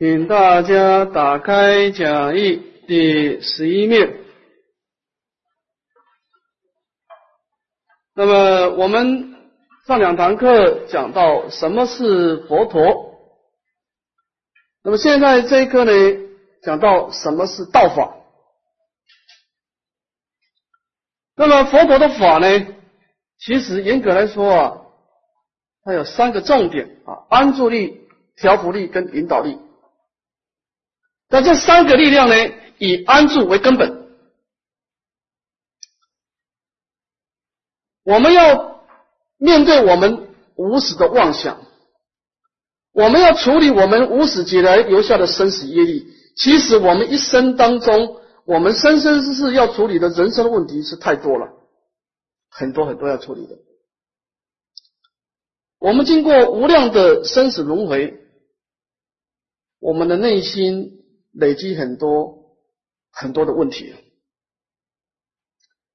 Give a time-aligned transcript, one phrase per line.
[0.00, 4.20] 请大家打开讲义第十一面。
[8.14, 9.34] 那么我们
[9.88, 13.18] 上两堂课讲到什么是佛陀，
[14.84, 15.92] 那么现在这一课呢，
[16.62, 18.18] 讲到什么是道法。
[21.34, 22.66] 那么佛陀的法呢，
[23.40, 24.80] 其实严格来说啊，
[25.82, 28.06] 它有三个重点啊：安住力、
[28.36, 29.58] 调伏力跟引导力。
[31.30, 32.34] 那这三个力量呢，
[32.78, 34.08] 以安住为根本。
[38.02, 38.86] 我们要
[39.36, 41.60] 面对我们无始的妄想，
[42.92, 46.06] 我们要处理我们无始劫来留下的生死业力。
[46.34, 51.52] 其实我们一生当中，我们生生世世要处理的人生的问题是太多了，
[52.48, 53.58] 很多很多要处理的。
[55.78, 58.18] 我们经过无量的生死轮回，
[59.78, 60.97] 我们的内心。
[61.32, 62.56] 累积很多
[63.10, 63.94] 很多的问题，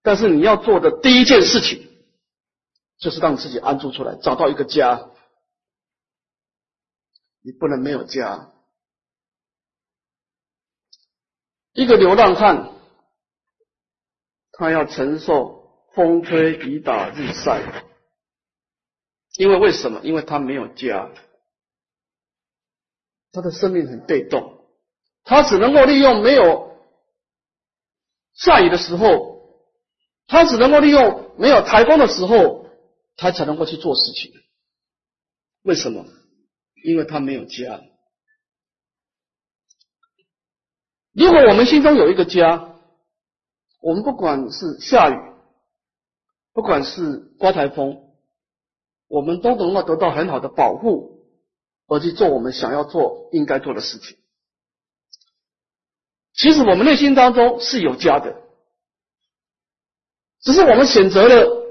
[0.02, 1.90] 但是你要做的第一件事情，
[2.98, 5.10] 就是让自己安住出来，找到一个家。
[7.42, 8.52] 你不能没有家。
[11.74, 12.72] 一个流浪汉，
[14.52, 17.84] 他要承受风吹雨打日晒，
[19.34, 20.00] 因为为什么？
[20.04, 21.12] 因为他没有家，
[23.32, 24.63] 他的生命很被动。
[25.24, 26.78] 他只能够利用没有
[28.34, 29.60] 下雨的时候，
[30.28, 32.68] 他只能够利用没有台风的时候，
[33.16, 34.32] 他才能够去做事情。
[35.62, 36.06] 为什么？
[36.84, 37.82] 因为他没有家。
[41.14, 42.76] 如果我们心中有一个家，
[43.80, 45.16] 我们不管是下雨，
[46.52, 48.14] 不管是刮台风，
[49.08, 51.28] 我们都能够得到很好的保护，
[51.88, 54.18] 而去做我们想要做、应该做的事情。
[56.34, 58.36] 其实我们内心当中是有家的，
[60.42, 61.64] 只是我们选择了，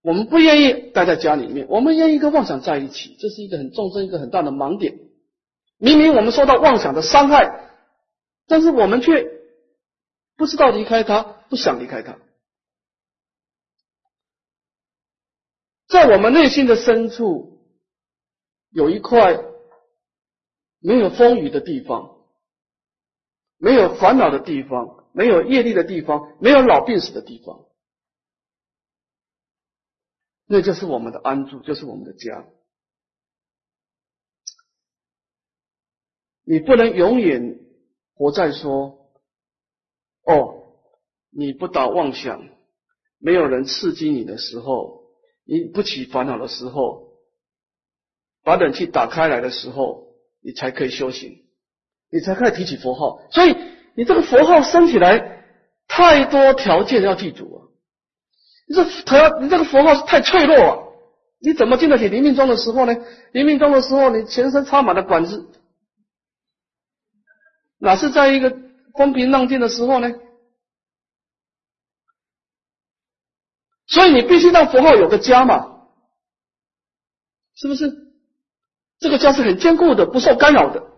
[0.00, 4.96] 我们不愿意待在家里面，我们愿意跟妄想在一起，这是一个很重生、一个很大的盲点。
[5.76, 7.68] 明明我们受到妄想的伤害，
[8.46, 9.26] 但是我们却
[10.36, 12.16] 不知道离开他，不想离开他，
[15.88, 17.58] 在我们内心的深处
[18.70, 19.42] 有一块
[20.78, 22.19] 没有风雨的地方。
[23.62, 27.66] 没有烦恼的地方，没有业力的地方，没有老病死的地方，
[30.46, 32.46] 那就是我们的安住，就是我们的家。
[36.42, 37.60] 你不能永远
[38.14, 39.12] 活在说
[40.24, 40.80] ：“哦，
[41.30, 42.48] 你不打妄想，
[43.18, 45.04] 没有人刺激你的时候，
[45.44, 47.18] 你不起烦恼的时候，
[48.42, 51.46] 把冷气打开来的时候，你才可以修行。”
[52.10, 53.56] 你才开始提起佛号，所以
[53.94, 55.44] 你这个佛号升起来，
[55.86, 57.58] 太多条件要记住啊！
[58.66, 60.78] 你这条，你这个佛号是太脆弱啊！
[61.38, 62.94] 你怎么经得起临命终的时候呢？
[63.32, 65.50] 临命终的时候，你全身插满了管子，
[67.78, 68.56] 哪是在一个
[68.96, 70.12] 风平浪静的时候呢？
[73.86, 75.86] 所以你必须让佛号有个家嘛，
[77.54, 77.90] 是不是？
[78.98, 80.89] 这个家是很坚固的，不受干扰的。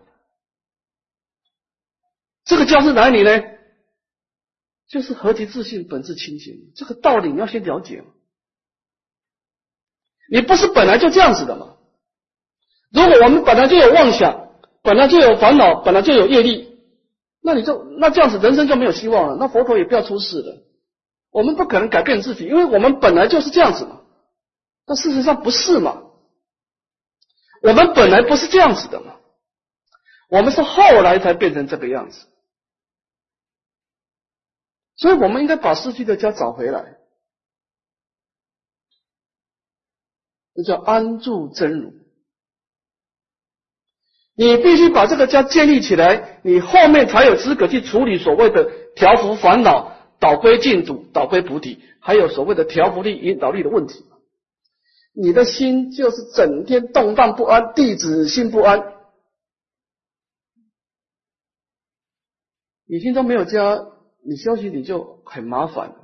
[2.45, 3.41] 这个家是哪里呢？
[4.89, 6.71] 就是何其自信，本质清净。
[6.75, 8.03] 这个道理你要先了解。
[10.29, 11.77] 你不是本来就这样子的吗？
[12.91, 14.49] 如果我们本来就有妄想，
[14.83, 16.77] 本来就有烦恼，本来就有业力，
[17.41, 19.37] 那你就那这样子人生就没有希望了。
[19.39, 20.61] 那佛陀也不要出世了。
[21.31, 24.01] 我们不可能改变自己，因为我们本来就是这样子嘛。
[24.85, 26.03] 但事实上不是嘛？
[27.61, 29.15] 我们本来不是这样子的嘛？
[30.29, 32.27] 我们是后来才变成这个样子。
[35.03, 36.95] 所以我们应该把失去的家找回来，
[40.55, 41.91] 这叫安住真如。
[44.33, 54.05] 你必须把这个家建立起来，你后面才有资格去处理所谓的调伏烦恼、导归净土、导归菩提，还有所谓的调伏力、引导力的问题。
[55.11, 58.93] 你的心就是整天动荡不安，弟子心不安，
[62.85, 63.89] 你心中没有家。
[64.25, 65.95] 你休息你就很麻烦，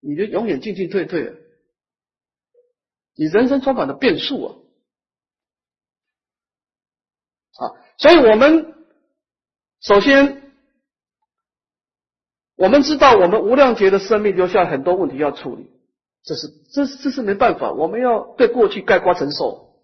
[0.00, 1.34] 你就永远进进退退，
[3.14, 4.56] 你人生充满了变数啊！
[7.54, 7.62] 啊，
[7.98, 8.74] 所以我们
[9.80, 10.52] 首先
[12.56, 15.70] 我们知道，我们无量劫的生命留下很多问题要处理，
[16.22, 19.76] 这是这这是没办法，我们要对过去盖瓜承受，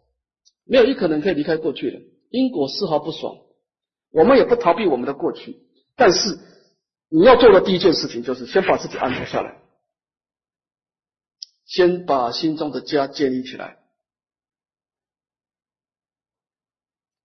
[0.64, 2.00] 没有一可能可以离开过去的
[2.30, 3.38] 因果丝毫不爽，
[4.10, 5.60] 我们也不逃避我们的过去，
[5.94, 6.38] 但是
[7.08, 9.56] 你要做的第一件事情就是先把自己安顿下来，
[11.64, 13.78] 先把心中的家建立起来，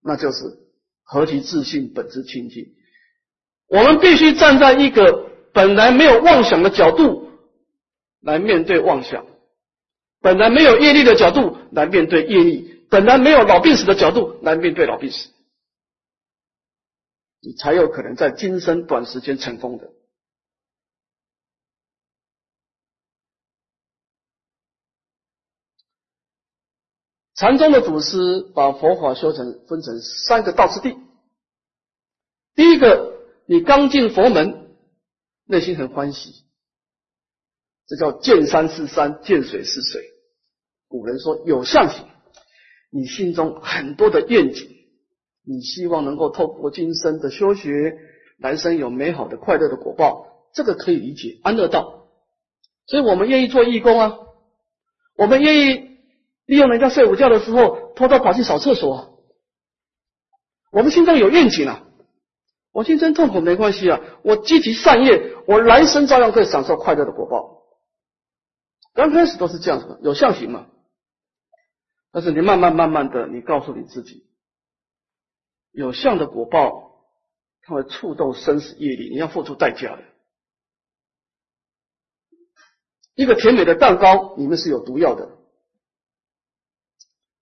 [0.02, 0.60] 那就是
[1.04, 2.74] 何其自信，本之清净。
[3.68, 7.32] 我们必须站在一个本来没有妄想的角度
[8.20, 9.26] 来面对妄想，
[10.22, 15.30] 本来没有业力的角度来面对业力，本来没有老病死的角度来面对老病死，
[17.42, 19.92] 你才有可能在今生短时间成功的。
[27.36, 30.96] 禅宗的祖师把佛法修成分成三个道次第，
[32.56, 33.12] 第一个。
[33.48, 34.78] 你刚进佛门，
[35.44, 36.46] 内心很欢喜，
[37.86, 40.02] 这叫见山是山，见水是水。
[40.88, 42.08] 古人说有相行，
[42.92, 44.81] 你心中很多的愿景，
[45.52, 47.98] 你希望能够透过今生的修学，
[48.40, 52.08] 来生有美好的快乐的果报，这个可以理解，安乐道。
[52.88, 54.18] 所以我们愿意做义工啊，
[55.18, 55.98] 我们愿意
[56.46, 59.20] 利用人家睡午觉的时候，偷偷跑去扫厕所。
[60.72, 61.84] 我们心中有愿景啊。
[62.74, 67.64] 我今生痛苦没关系啊，我积极善业，我来生照样可以享受快乐的果报。
[68.94, 70.68] 刚开始都是这样子的，有相行嘛。
[72.14, 74.24] 但是你慢慢慢慢的，你告诉你自己，
[75.72, 76.92] 有相的果报，
[77.62, 80.04] 它会触动生死业力，你要付出代价的。
[83.16, 85.30] 一个甜美的蛋糕里面是有毒药的，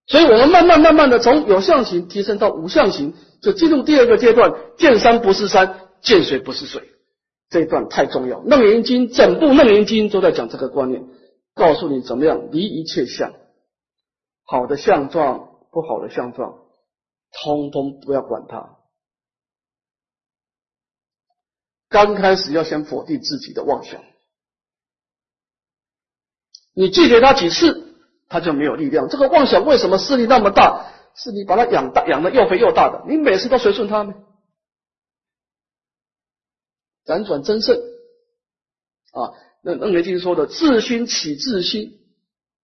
[0.07, 3.13] 所以我们慢慢慢慢的从有相型提升到无相型。
[3.41, 6.83] 就进入第二个阶段，见山不是山，见水不是水，
[7.49, 8.41] 这一段太重要。
[8.41, 11.07] 楞严经整部楞严经都在讲这个观念，
[11.53, 13.31] 告诉你怎么样离一切相，
[14.43, 16.59] 好的相状，不好的相状，
[17.31, 18.77] 通通不要管它。
[21.89, 24.03] 刚开始要先否定自己的妄想，
[26.73, 27.95] 你拒绝他几次，
[28.27, 29.09] 他就没有力量。
[29.09, 30.85] 这个妄想为什么势力那么大？
[31.15, 34.13] 是你把它养大，养的又肥又大的，你每次都随顺他吗？
[37.05, 37.75] 辗转增盛
[39.11, 39.33] 啊！
[39.63, 41.99] 那楞严经说的“自心起自心”，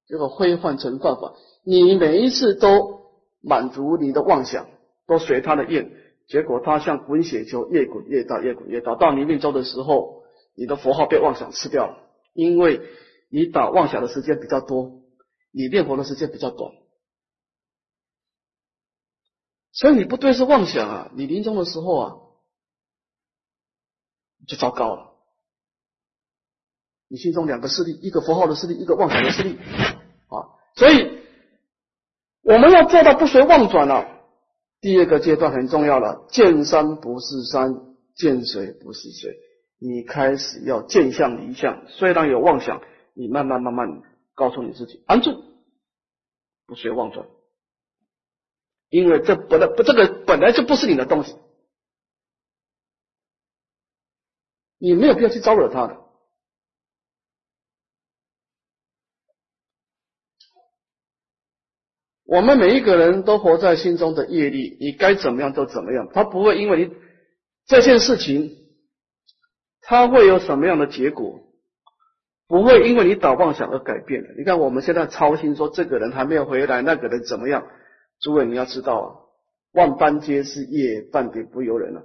[0.08, 1.34] 这个灰换成幻法，
[1.64, 3.05] 你每一次都
[3.48, 4.68] 满足你的妄想，
[5.06, 5.92] 都随他的愿，
[6.28, 8.96] 结果他像滚雪球，越滚越大，越滚越大。
[8.96, 10.24] 到你命中的时候，
[10.56, 12.82] 你的佛号被妄想吃掉了，因为
[13.30, 15.04] 你打妄想的时间比较多，
[15.52, 16.74] 你念佛的时间比较短。
[19.72, 21.12] 所以你不对是妄想啊！
[21.16, 22.16] 你临终的时候啊，
[24.48, 25.12] 就糟糕了。
[27.10, 29.60] 你心中两个势力，一个佛号的势力，一个妄想的势力
[30.30, 30.58] 啊！
[30.76, 31.15] 所以
[32.46, 34.06] 我们要做到不随妄转了。
[34.80, 37.74] 第二个阶段很重要了，见山不是山，
[38.14, 39.36] 见水不是水。
[39.80, 42.84] 你开始要见相离相，虽然有妄想，
[43.16, 44.04] 你慢慢慢慢
[44.36, 45.44] 告诉你自己安住，
[46.68, 47.28] 不随妄转。
[48.90, 51.36] 因为这本来不，这个本来就不是你的东西，
[54.78, 56.05] 你没有必要去招惹他的。
[62.36, 66.94] 我们每一个人都活在心中的业力，你该怎么样就怎么样，他不会因为你
[67.66, 68.52] 这件事情，
[69.82, 71.40] 他会有什么样的结果，
[72.50, 74.34] 不会因为你打妄想而改变的。
[74.38, 77.66] 你看我们现在操心说这个人还没有回来，那个人怎么样？
[78.20, 79.08] 诸位，你要知道啊，
[79.72, 82.04] 万般皆是业，半点不由人啊，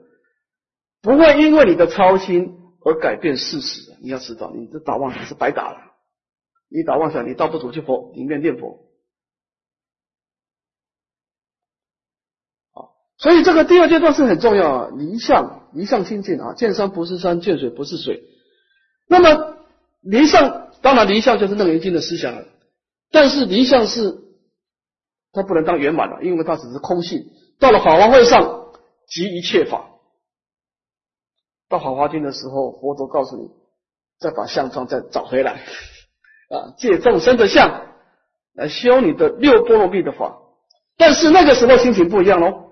[1.03, 2.55] 不会因为你的操心
[2.85, 3.81] 而改变事实。
[4.01, 5.79] 你要知道，你这打妄想是白打了。
[6.71, 8.90] 你打妄想，你倒不如去佛里面念佛。
[13.21, 18.25] 所以这个第二阶段是很重要啊，离相，离相清净啊，见山不是山，见水不是水。
[19.07, 19.57] 那么
[20.03, 22.45] 离相，当然离相就是楞严经的思想了，
[23.13, 24.19] 但是离相是。
[25.33, 27.25] 它不能当圆满了，因为它只是空性。
[27.61, 28.73] 到了法华会上，
[29.09, 29.91] 集一切法。
[31.69, 33.49] 到法华经的时候，佛陀告诉你，
[34.19, 35.53] 再把相状再找回来
[36.51, 37.95] 啊，借众生的相
[38.55, 40.37] 来修你的六波罗蜜的法。
[40.97, 42.70] 但是那个时候心情不一样喽，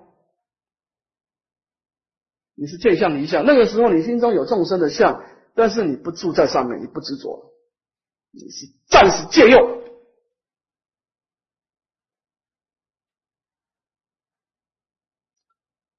[2.59, 5.23] 你是见相离相，那个时候你心中有众生的相，
[5.55, 7.53] 但是你不住在上面，你不执着，
[8.31, 9.79] 你是暂时借用。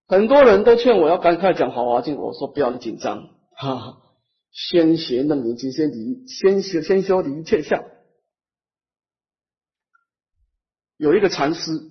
[0.06, 4.02] 很多人都劝我要赶快讲《华华经》，我说不要紧张，哈，
[4.52, 7.82] 先学楞严经，先离，先修，先修离一切相。
[10.98, 11.90] 有一个禅师，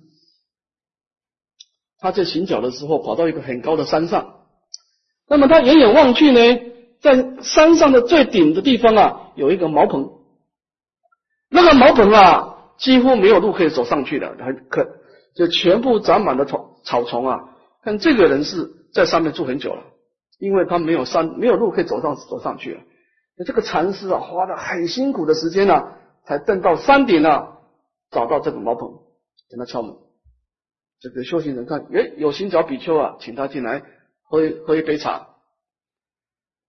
[1.98, 4.39] 他在行脚的时候跑到一个很高的山上，
[5.30, 6.60] 那么他远远望去呢，
[7.00, 10.10] 在山上的最顶的地方啊，有一个茅棚，
[11.48, 14.98] 那个茅棚啊，几乎没有路可以走上去的，还可
[15.36, 17.38] 就全部长满了草草丛啊。
[17.84, 19.84] 看这个人是在上面住很久了，
[20.40, 22.80] 因为他没有山，没有路可以走上走上去了。
[23.38, 25.92] 那这个禅师啊，花了很辛苦的时间呢，
[26.24, 27.58] 才登到山顶啊，
[28.10, 28.98] 找到这个茅棚，
[29.48, 29.94] 跟他敲门。
[31.00, 33.84] 这个修行人看，诶，有心找比丘啊，请他进来
[34.30, 35.26] 喝一喝一杯茶。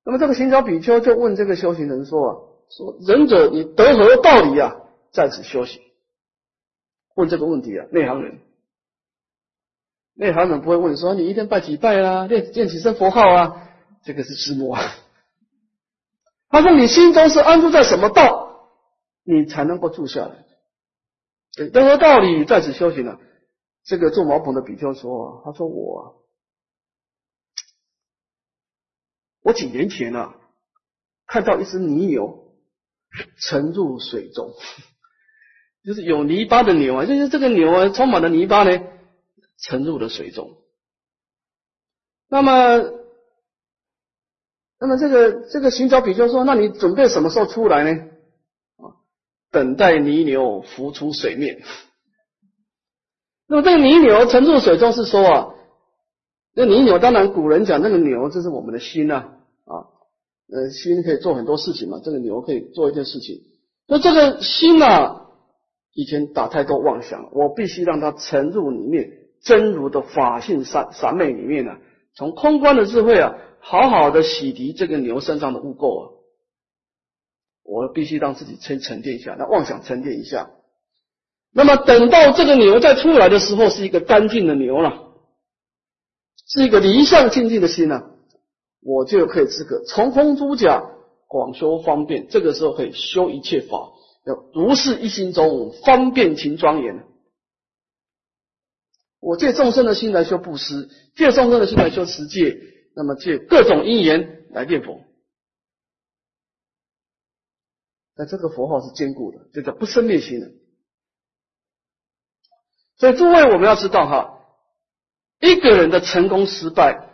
[0.03, 2.33] 那么这个行脚比丘就问这个修行人说：“啊，
[2.75, 4.75] 说仁者，你得何道理啊，
[5.11, 5.79] 在此修行？”
[7.13, 8.39] 问这个问题啊，内行人，
[10.15, 13.69] 内行人不会问说你一天拜几拜啊，念念几声佛号啊，
[14.03, 14.81] 这个是自摸啊。
[16.49, 18.71] 他说你心中是安住在什么道，
[19.23, 20.45] 你才能够住下来？
[21.69, 23.19] 得何道理在此修行呢？
[23.83, 26.20] 这个做茅棚的比丘说啊：“他说我，
[29.43, 30.35] 我几年前啊，
[31.25, 32.53] 看到一只泥牛
[33.39, 34.53] 沉入水中，
[35.83, 38.81] 就是有泥巴的牛啊，就是这个牛啊，充满了泥巴呢，
[39.59, 40.57] 沉入了水中。
[42.29, 42.81] 那么，
[44.79, 48.01] 那么这个这个寻找比丘说：那你准备什么时候出来呢？
[48.77, 48.95] 啊，
[49.51, 51.61] 等待泥牛浮出水面。
[53.47, 55.53] ”那么这个泥牛沉入水中是说啊，
[56.53, 59.13] 那泥牛当然古人讲那个牛这是我们的心呐
[59.65, 59.87] 啊，
[60.51, 63.41] 呃心可以做很多事情嘛，这个牛可以做一件事情。
[63.87, 65.27] 那这个心呐，
[65.93, 71.77] 以前打太多妄想，我必须让它沉入里面真如的法性三三昧里面呢，
[72.15, 76.09] 从空观的智慧啊，好好的洗涤这个牛身上的污垢啊，
[77.63, 80.49] 我必须让自己先沉淀一下，让妄想沉淀一下。
[81.53, 85.10] 那么等到这个牛再出来的时候，是一个干净的牛了，
[86.53, 88.11] 是一个离相清净的心呢，
[88.81, 90.83] 我就可以资格从空出假，
[91.27, 92.27] 广修方便。
[92.27, 93.93] 这个时候可以修一切法，
[94.25, 97.05] 要如是一心中方便勤庄严。
[99.21, 102.57] 我借众生的心来修布施，借众生的心来修持戒，
[102.95, 104.99] 那么借各种因缘来念佛。
[108.17, 110.51] 那这个佛号是坚固的，这叫不生灭心的。
[112.97, 114.40] 所以诸位，我们要知道哈，
[115.41, 117.09] 一个人的成功失败，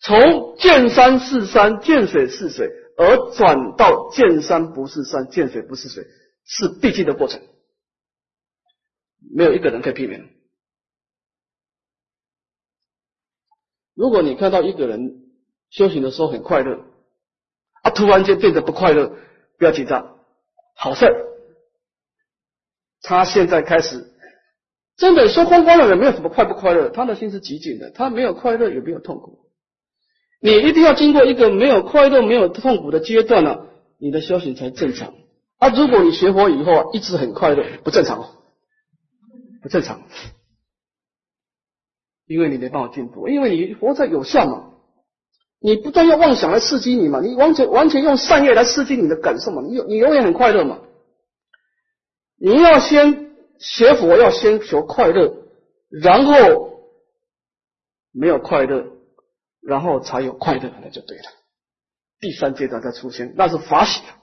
[0.00, 6.04] 从见山是山、见水是水，而转到见山不是山、见水不是水，
[6.44, 7.42] 是必经的过程，
[9.34, 10.30] 没有一个人可以避免。
[13.94, 15.30] 如果你看到一个人
[15.68, 16.84] 修行的时候很快乐，
[17.82, 19.14] 啊，突然间变得不快乐，
[19.58, 20.18] 不要紧张，
[20.74, 21.06] 好事，
[23.02, 24.10] 他现在开始。
[24.96, 29.40] 真的说空光的人没有什么快不快乐，他的心是极静的，他没有快乐也没有痛苦。
[30.40, 33.66] 你一定要经过一个没有快乐、没有痛苦的阶段呢，
[33.98, 35.14] 你的修行才正常。
[35.58, 38.26] 啊，如果你学佛以后一直很快乐，不正常哦，
[39.62, 40.02] 不正常，
[42.28, 44.74] 因为你没办法进步，因为你活在有相嘛，
[45.60, 50.78] 你不断用妄想来刺激你嘛，你完全完全用善业来刺激你的感受嘛，你你永远很快乐嘛，
[52.38, 53.23] 你要先。
[53.58, 55.34] 学佛要先求快乐，
[55.88, 56.90] 然后
[58.12, 58.86] 没有快乐，
[59.60, 61.24] 然后才有快乐，那就对了。
[62.20, 64.18] 第三阶段再出现，那是法喜啊。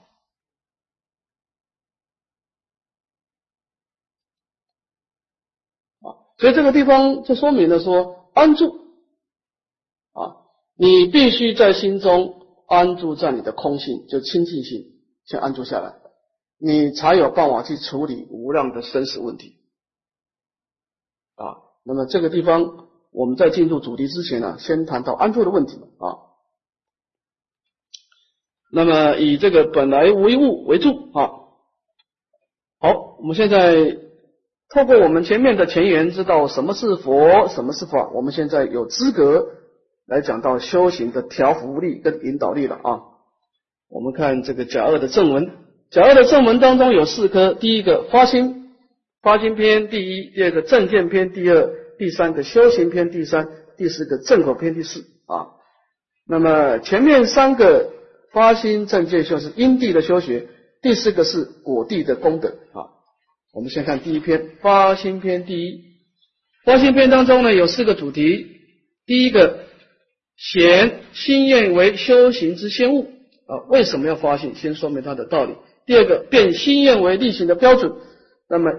[6.38, 8.74] 所以这个地方就说明了说，安住
[10.12, 10.36] 啊，
[10.74, 16.01] 你必须在心中安住在你的空性，就清净性，先安住下来。
[16.64, 19.56] 你才有办法去处理无量的生死问题
[21.34, 21.58] 啊。
[21.84, 26.06] 那么这个地方，我们在进入主题之前呢，先谈到安住的问题啊。
[28.70, 31.30] 那么以这个本来无一物为主啊。
[32.78, 33.98] 好，我们现在
[34.72, 38.08] 透过我们前面的前言，知道什么是佛，什么是法。
[38.10, 39.48] 我们现在有资格
[40.06, 43.02] 来讲到修行的调伏力跟引导力了啊。
[43.88, 45.58] 我们看这个甲二的正文。
[45.92, 48.70] 假二的正文当中有四科，第一个发心
[49.20, 51.68] 发心篇第一，第二个正见篇第二，
[51.98, 53.46] 第三个修行篇第三，
[53.76, 55.52] 第四个正果篇第四啊。
[56.26, 57.90] 那么前面三个
[58.32, 60.48] 发心正见修是因地的修学，
[60.80, 62.88] 第四个是果地的功德啊。
[63.52, 65.82] 我们先看第一篇发心篇第一，
[66.64, 68.46] 发心篇当中呢有四个主题，
[69.04, 69.66] 第一个
[70.38, 73.10] 显心愿为修行之先物
[73.46, 74.54] 啊，为什么要发心？
[74.54, 75.52] 先说明它的道理。
[75.86, 77.92] 第二个，变心愿为力行的标准。
[78.48, 78.70] 那么，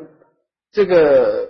[0.71, 1.49] 这个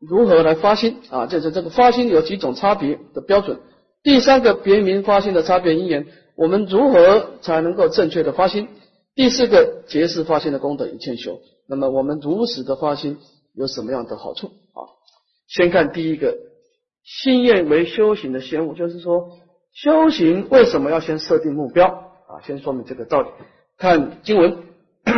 [0.00, 1.26] 如何来发心啊？
[1.26, 3.60] 这是这个发心有几种差别的标准。
[4.02, 8.68] 第三个别名发心的差别因缘，我们如何才能够正确的发心？
[9.14, 11.40] 第四个结识发心的功德与欠修。
[11.68, 13.18] 那么我们如实的发心
[13.54, 14.80] 有什么样的好处啊？
[15.48, 16.36] 先看第一个，
[17.04, 19.38] 心愿为修行的先物，就是说
[19.72, 22.40] 修行为什么要先设定目标啊？
[22.46, 23.28] 先说明这个道理。
[23.78, 24.69] 看经文。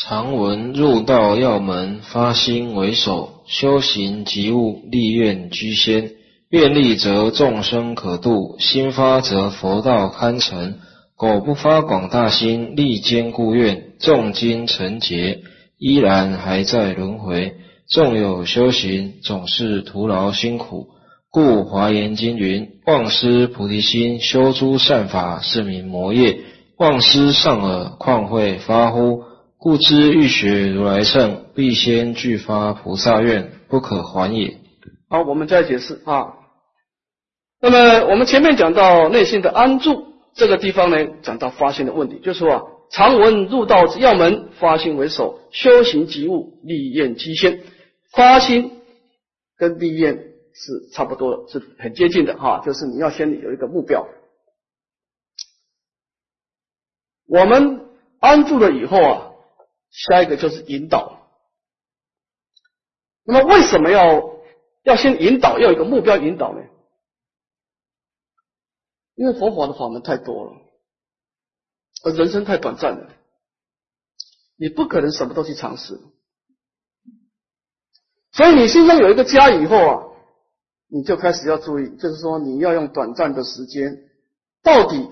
[0.00, 6.12] 常闻入道要门，发心为首，修行即悟，立愿居先。
[6.50, 10.78] 愿力则众生可度，心发则佛道堪成。
[11.16, 15.42] 苟不发广大心，立坚固愿，重金成劫，
[15.78, 17.56] 依然还在轮回。
[17.88, 20.88] 纵有修行，总是徒劳辛苦。
[21.30, 26.38] 故华严经云：忘失菩提心，修诸善法，是名魔业。
[26.78, 29.24] 忘失上耳，况会发乎？
[29.56, 34.58] 故知欲学如来圣，必先具发菩萨愿，不可还也。
[35.08, 36.34] 好，我们再解释啊。
[37.60, 40.04] 那么我们前面讲到内心的安住
[40.34, 47.58] 这个地方呢，讲到发心的问题，就是说啊，常闻入道之要门，发心为首，修行即悟，立愿即先。
[48.12, 48.70] 发心
[49.56, 54.06] 跟立愿是差不多，是很接近的哈，就是你要先有一个目标。
[57.28, 59.24] 我们安住了以后啊。
[59.90, 61.30] 下一个就是引导。
[63.24, 64.38] 那么为什么要
[64.82, 66.60] 要先引导，要有一个目标引导呢？
[69.14, 70.52] 因为佛法的法门太多了，
[72.04, 73.10] 而人生太短暂了，
[74.56, 75.98] 你不可能什么都去尝试。
[78.32, 80.02] 所以你心中有一个家以后啊，
[80.86, 84.10] 你就开始要注意，就是说你要用短暂的时间，
[84.62, 85.10] 到底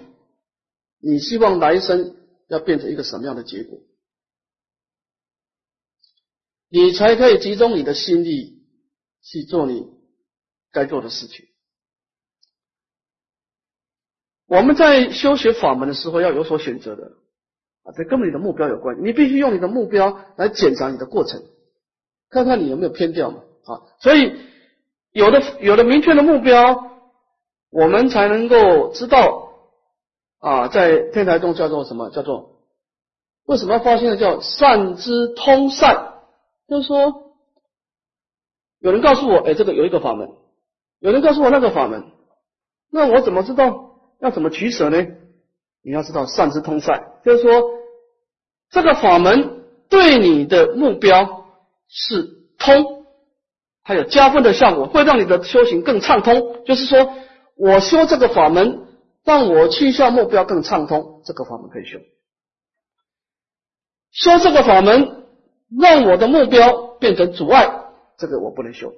[0.98, 2.16] 你希望来生
[2.48, 3.80] 要变成一个什么样的结果？
[6.68, 8.64] 你才可以集中你的心力
[9.22, 9.86] 去做你
[10.72, 11.46] 该做的事情。
[14.46, 17.04] 我们在修学法门的时候要有所选择的
[17.82, 19.02] 啊，这跟你的目标有关。
[19.04, 21.42] 你必须用你的目标来检查你的过程，
[22.30, 23.82] 看看你有没有偏掉嘛啊。
[24.00, 24.36] 所以
[25.12, 27.00] 有的有了明确的目标，
[27.70, 29.55] 我们才能够知道
[30.40, 32.10] 啊，在天台中叫做什么？
[32.10, 32.60] 叫做
[33.46, 36.14] 为什么要发现的叫善知通善。
[36.68, 37.32] 就是说，
[38.80, 40.28] 有人告诉我，哎，这个有一个法门；
[40.98, 42.04] 有人告诉我那个法门，
[42.90, 45.06] 那我怎么知道要怎么取舍呢？
[45.82, 47.62] 你要知道善之通善，就是说，
[48.70, 51.44] 这个法门对你的目标
[51.88, 53.06] 是通，
[53.84, 56.64] 还有加分的效果，会让你的修行更畅通。
[56.64, 57.14] 就是说
[57.56, 58.85] 我修这个法门，
[59.26, 61.98] 让我去向目标更畅通，这个法门可以修。
[64.12, 65.24] 修这个法门。
[65.68, 68.92] 让我的目标变成阻碍，这个我不能修。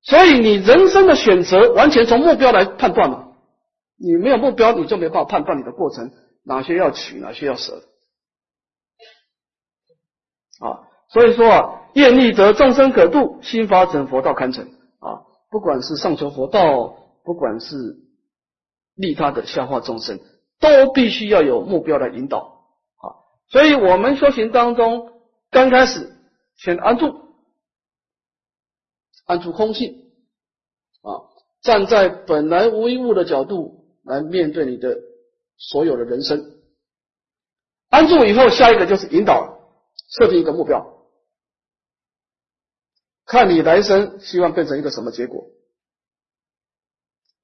[0.00, 3.34] 所以你人生的选择完全从目标来判断嘛？
[3.98, 6.10] 你没有目标，你就没办法判断你的过程
[6.44, 7.82] 哪些要取，哪些要舍。
[10.60, 15.28] 啊，所以说啊，愿力得众生可度，心法整佛道堪成啊。
[15.50, 17.76] 不管是上求佛道，不管是
[19.00, 20.20] 利他的消化众生，
[20.60, 22.66] 都必须要有目标来引导
[22.98, 23.16] 啊。
[23.48, 25.10] 所以我们修行当中，
[25.50, 26.12] 刚开始
[26.56, 27.14] 先安住，
[29.24, 30.12] 安住空性
[31.00, 31.24] 啊，
[31.62, 34.98] 站在本来无一物的角度来面对你的
[35.56, 36.58] 所有的人生。
[37.88, 39.58] 安住以后，下一个就是引导，
[40.10, 40.86] 设定一个目标，
[43.24, 45.46] 看你来生希望变成一个什么结果，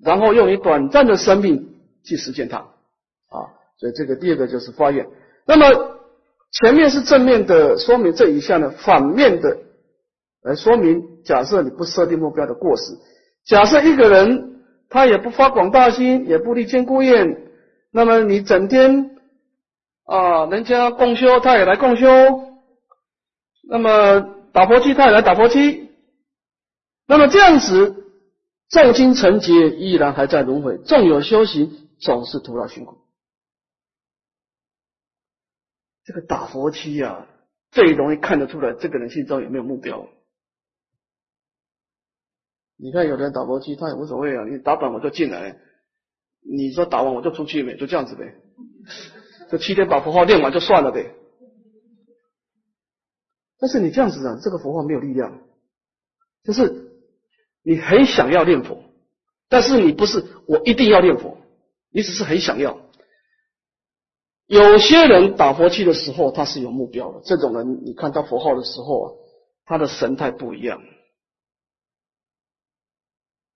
[0.02, 3.52] 然后用你短暂的生命去实现它啊。
[3.78, 5.06] 所以这个第二个就是发愿，
[5.46, 5.96] 那么。
[6.52, 9.58] 前面是正面的说明这一项呢，反面的
[10.42, 12.96] 来说明，假设你不设定目标的过失。
[13.44, 17.42] 假设一个人他也不发广大心，也不立坚固愿，
[17.92, 19.16] 那么你整天
[20.06, 22.06] 啊，人家共修他也来共修，
[23.68, 25.90] 那么打佛七他也来打佛七，
[27.06, 28.05] 那么这样子
[28.68, 32.98] 重金成劫依然还在轮回，纵有修行总是徒劳辛苦。
[36.04, 37.26] 这个打佛七呀，
[37.70, 40.08] 最容易看得出来这个人心中有没有目标。
[42.76, 45.58] 你看，有的人打佛七，他也无所谓啊，你打板我就进来，
[46.40, 48.34] 你说打完我就出去呗，就这样子呗。
[49.50, 51.14] 这七天把佛号练完就算了呗。
[53.58, 55.40] 但是你这样子啊，这个佛号没有力量，
[56.44, 56.85] 就是
[57.66, 58.84] 你很想要念佛，
[59.48, 61.36] 但是你不是我一定要念佛，
[61.90, 62.78] 你只是很想要。
[64.46, 67.20] 有些人打佛七的时候，他是有目标的。
[67.24, 69.12] 这种人，你看他佛号的时候啊，
[69.64, 70.80] 他的神态不一样，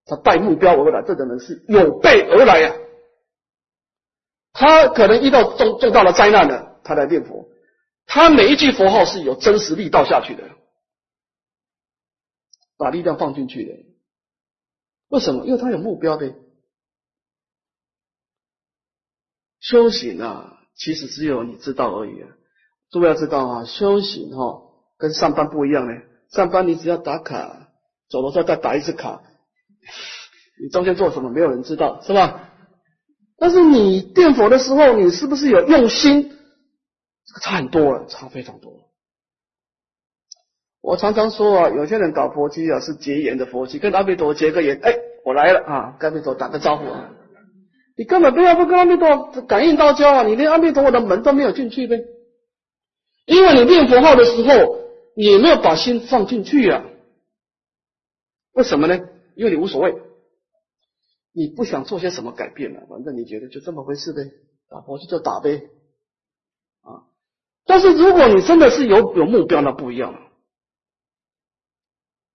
[0.06, 2.74] 他带目标而来，这个人是有备而来呀。
[4.52, 7.48] 他可能遇到重重大的灾难了，他来念佛，
[8.06, 10.42] 他每一句佛号是有真实力道下去的，
[12.76, 13.89] 把力量放进去的。
[15.10, 15.44] 为什么？
[15.46, 16.34] 因为他有目标的。
[19.60, 22.28] 修行啊，其实只有你知道而已啊。
[22.90, 24.62] 诸位要知道啊，修行哈。
[24.96, 27.68] 跟上班不一样呢，上班你只要打卡，
[28.08, 29.22] 走的时候再打一次卡，
[30.62, 32.50] 你中间做什么没有人知道，是吧？
[33.38, 36.28] 但是你念佛的时候，你是不是有用心？
[36.28, 38.89] 这个差很多了，差非常多。
[40.80, 47.10] 我常常说啊，有些人搞佛机啊，是结缘的佛机，跟阿弥陀结个缘，哎，我来了啊，跟阿弥陀打个招呼啊，
[47.96, 52.04] 你根本不要不跟阿弥陀感应道交啊，你连阿弥陀佛的门都没有进去呗，
[53.26, 54.80] 因为你念佛号的时候。
[55.16, 56.84] 你没有把心放进去呀？
[58.52, 59.00] 为什么呢？
[59.34, 59.92] 因为你无所谓，
[61.34, 64.30] 你不想做些什么改变了，反正你觉得就这么回事呗，
[64.70, 65.68] 打佛机就打呗，
[66.82, 67.04] 啊！
[67.66, 70.20] 但是如果你真的是有有目标，那不一样了，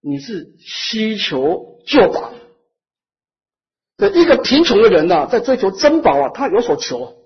[0.07, 2.31] 你是希求救宝，
[3.97, 7.17] 对一个贫穷的人呐，在追求珍宝啊，他有所求，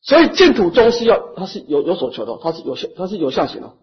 [0.00, 3.76] 所以净土宗是要他是有有所求的，他是有他是有相行的。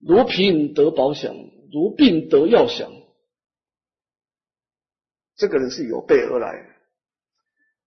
[0.00, 1.34] 如贫得宝想，
[1.72, 2.92] 如病得药想。
[5.36, 6.76] 这个人是有备而来。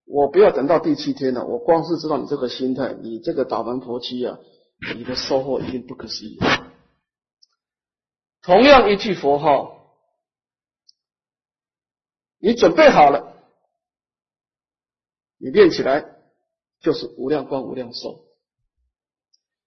[0.06, 4.40] 我不要等到第七天了，我光是知道你这个心态，你这个打完佛七啊，
[4.96, 6.40] 你的收获一定不可思议。
[8.48, 9.94] 同样一句佛号，
[12.38, 13.44] 你准备好了，
[15.38, 16.16] 你练起来
[16.80, 18.26] 就是无量光无量寿。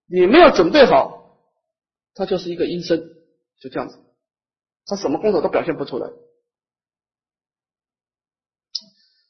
[0.07, 1.19] 你没有准备好。
[2.15, 2.99] 他就是一个阴身，
[3.61, 4.03] 就这样子，
[4.87, 6.11] 他什么功德都表现不出来。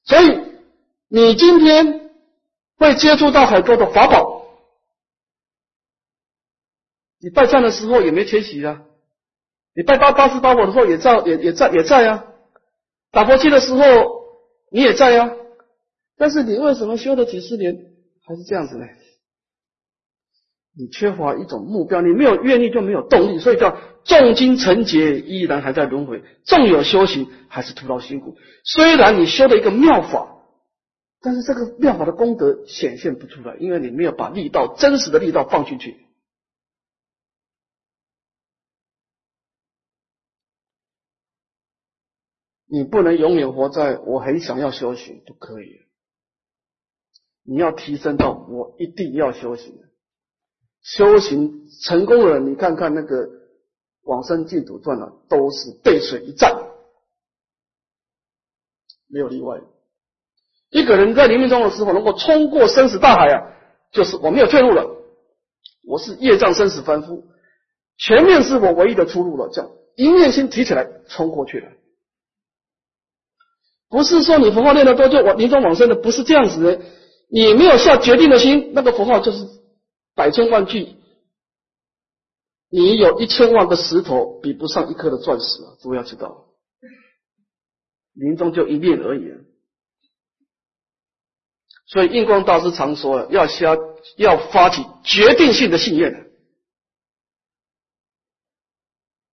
[0.05, 0.61] 所以
[1.09, 2.15] 你今天
[2.77, 4.47] 会接触到很多的法宝，
[7.19, 8.87] 你拜忏的时候也没缺席啊，
[9.75, 12.25] 你拜八八十八佛的时候也在也也在也在啊，
[13.13, 13.83] 打佛七的时候
[14.71, 15.33] 你也在啊，
[16.17, 17.77] 但是你为什么修了几十年
[18.27, 18.87] 还是这样子呢？
[20.77, 28.37] 你缺乏一种目标，你没有愿力就没有动力，所以叫重金成劫依然还在轮回，纵有修行还是徒劳辛苦。
[28.65, 30.29] 虽然你修的一个妙法，
[31.21, 35.97] 但是这个妙法的功德显现不出来，因为你没有把力道真实的力道放进去。
[42.73, 45.81] 你不能永远活在我很想要修行，不可以。
[47.43, 49.75] 你要提升到我一定要修行。
[50.81, 53.27] 修行成功的人，你看看那个
[54.03, 56.57] 《往生净土传》啊，都是背水一战，
[59.09, 59.61] 没有例外。
[60.71, 63.53] 一个人在临命终的时候能够冲过生死大海啊，
[63.91, 64.89] 就是我没有退路了，
[65.85, 67.27] 我是业障生死凡夫，
[67.99, 71.73] 前面是我唯一的出路了，这样一念心提起来冲过去了。
[73.91, 76.81] 不是说你佛号念得多就我临终往生的，不是这样子的。
[77.29, 79.61] 你没有下决定的心，那个佛号就是。
[80.13, 80.97] 百千万句，
[82.69, 85.77] 你有一千万个石头，比不上一颗的钻石啊！
[85.81, 86.49] 诸位要知道，
[88.13, 89.31] 临终就一念而已。
[89.31, 89.39] 啊
[91.87, 93.79] 所以印光大师常说，要下
[94.17, 96.31] 要发起决定性的信念，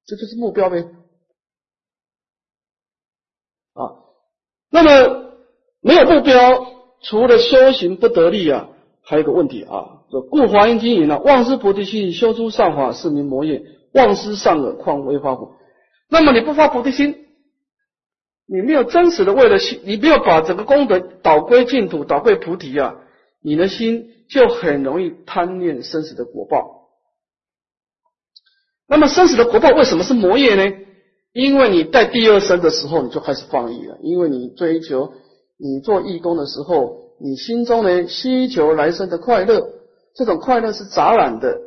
[0.06, 0.84] 这就是目标呗。
[3.74, 3.82] 啊，
[4.70, 5.34] 那么
[5.82, 6.66] 没有目标，
[7.02, 8.70] 除了修行不得力啊。
[9.10, 13.62] 还有一个问题啊，说故华严经云呢，忘失菩提心，修诸善法，是名魔业；
[13.94, 15.54] 忘失善恶，况为发菩
[16.10, 17.16] 那么你不发菩提心，
[18.46, 22.96] 你没有真实的为了心，你没有把整个功德导归净土，导归菩提啊，
[23.42, 26.90] 你的心就很容易贪念生死的果报。
[28.90, 30.78] 那么生死的果报为什么是魔业呢？
[31.38, 35.14] 因为你在第二生的时候你就开始放逸了，因为你追求
[35.58, 37.06] 你做义工的时候。
[37.20, 39.72] 你心中呢需求来生的快乐，
[40.14, 41.60] 这种快乐是杂染的。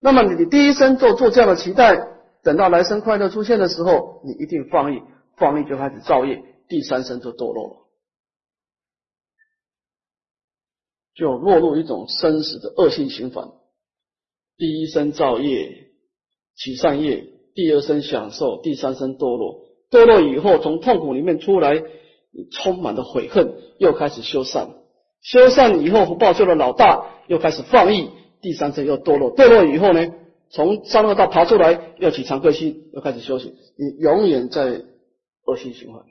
[0.00, 2.08] 那么你第一生做做这样的期待，
[2.42, 5.02] 等到来生快乐出现的时候，你一定放逸，
[5.36, 7.76] 放逸就开始造业，第三生就堕落了，
[11.14, 13.50] 就落入一种生死的恶性循环。
[14.56, 15.90] 第一生造业
[16.56, 21.82] 起善业，第二生享受，第三生堕落，堕落以后从痛苦里面出来。
[22.52, 24.68] 充满了悔恨，又开始修善，
[25.22, 28.10] 修善以后福报修的老大，又开始放逸，
[28.42, 30.12] 第三层又堕落，堕落以后呢，
[30.50, 34.84] 从三恶道爬出来，要起惭愧心，又开始修行，你永远在
[35.46, 36.04] 恶性循环，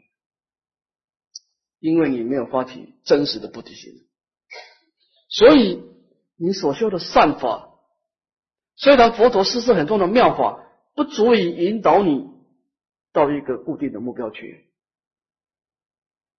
[1.79, 3.91] 因为你没有发起真实的菩提心，
[5.29, 5.83] 所以
[6.39, 7.69] 你所修的善法，
[8.77, 10.64] 虽然佛陀施设很多的妙法，
[10.95, 12.25] 不足以引导你
[13.11, 14.65] 到一个固定的目标去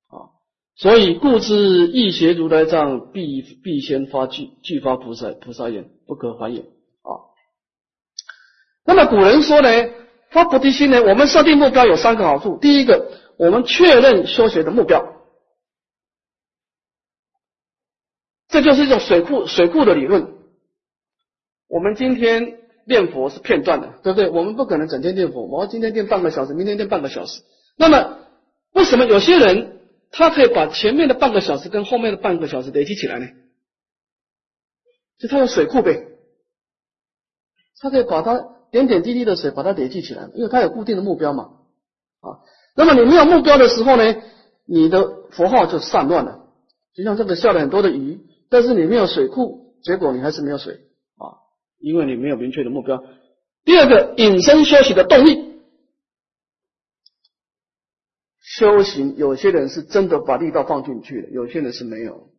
[0.08, 0.34] 啊。
[0.74, 7.10] 所以，故知易学如来藏，必必先发具具发菩萨菩萨言，不可还也啊。
[8.84, 9.68] 那么古人说呢，
[10.30, 12.58] 发菩提心呢，我们设定目标有三个好处。
[12.58, 15.14] 第一个，我们确认修学的目标，
[18.48, 20.34] 这就是一种水库水库的理论。
[21.68, 24.30] 我们今天念佛是片段的，对不对？
[24.30, 27.42] 我们不可能整天念佛，我今天念半个小时，明天念半个小时。
[27.76, 28.18] 那么，
[28.72, 29.72] 为什么有些人？
[30.12, 33.26] 他可以把前面的半个小时跟后面的半个小时累积起来呢，
[35.18, 36.06] 就他有水库呗，
[37.80, 41.50] 他可以把它点点滴滴的水把它累积起来，因为他有固定的目标嘛，
[42.20, 42.38] 啊，
[42.76, 44.16] 那么你没有目标的时候呢，
[44.64, 46.46] 你的佛号就散乱了，
[46.94, 50.85] 就像这个下了很多的雨，但是你没有水库，结果你还是没有水，
[51.78, 53.04] 因为你没有明确的目标。
[53.64, 55.60] 第二个，隐身休息的动力。
[58.40, 62.32] 修行，有些人是真的把力道放进去了，有些人是没有。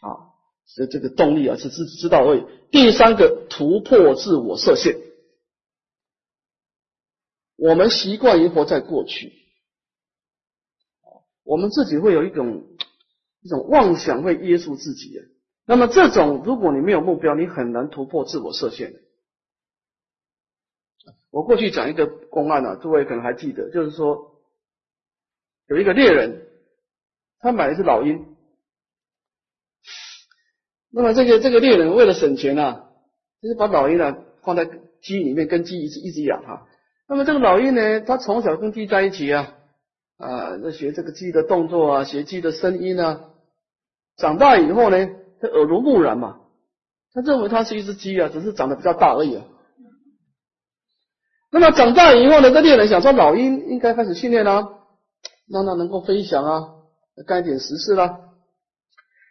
[0.00, 0.34] 啊，
[0.66, 2.44] 所以这个动力啊是知知道位。
[2.70, 4.96] 第三个，突破自我设限。
[7.56, 9.32] 我们习惯于活在过去，
[11.42, 12.76] 我们自己会有一种
[13.40, 15.18] 一种妄想会约束自己。
[15.68, 18.94] 那么这种，如果你没有目标，你很难突破自我设限。
[21.30, 24.34] 我过去讲一个公案啊，诸位可能还记得，就是说。
[25.68, 26.46] 有一个猎人，
[27.40, 28.24] 他买的是老鹰。
[30.90, 32.88] 那么这个这个猎人为了省钱啊，
[33.42, 34.64] 就是把老鹰呢放在
[35.02, 36.66] 鸡里面，跟鸡一直一直养哈。
[37.06, 39.54] 那么这个老鹰呢，他从小跟鸡在一起啊，
[40.16, 43.28] 啊，那学这个鸡的动作啊，学鸡的声音啊。
[44.16, 46.40] 长大以后呢，他耳濡目染嘛，
[47.12, 49.44] 他认为它是一只鸡啊，只是长得比较大而已啊。
[51.50, 54.68] 那么长大以后呢，这猎人想说，老鹰应该开始训练啦。
[55.50, 56.60] 让它能够飞翔啊，
[57.26, 58.20] 干一点实事啦。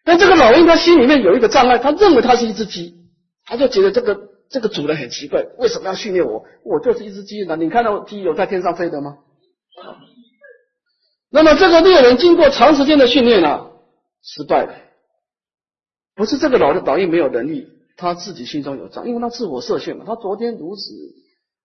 [0.03, 2.95] 但这个老鹰他心里面有一个障碍，他认为它是一只鸡，
[3.45, 6.43] 他就觉得这个这个主人很奇怪，为什么要训练我？
[6.63, 7.55] 我就是一只鸡呢？
[7.55, 9.19] 你看到鸡有在天上飞的吗？
[11.29, 13.69] 那么这个猎人经过长时间的训练啊，
[14.23, 14.73] 失败了。
[16.17, 20.03] 不是这个老的老鹰没有能力，他自己心中有障，因为他自我设限嘛。
[20.05, 20.91] 他昨天如此，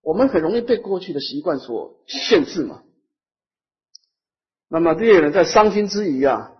[0.02, 2.82] 我们很容易被过去的习惯所限制嘛。
[4.68, 6.52] 那么猎人在伤心之余啊，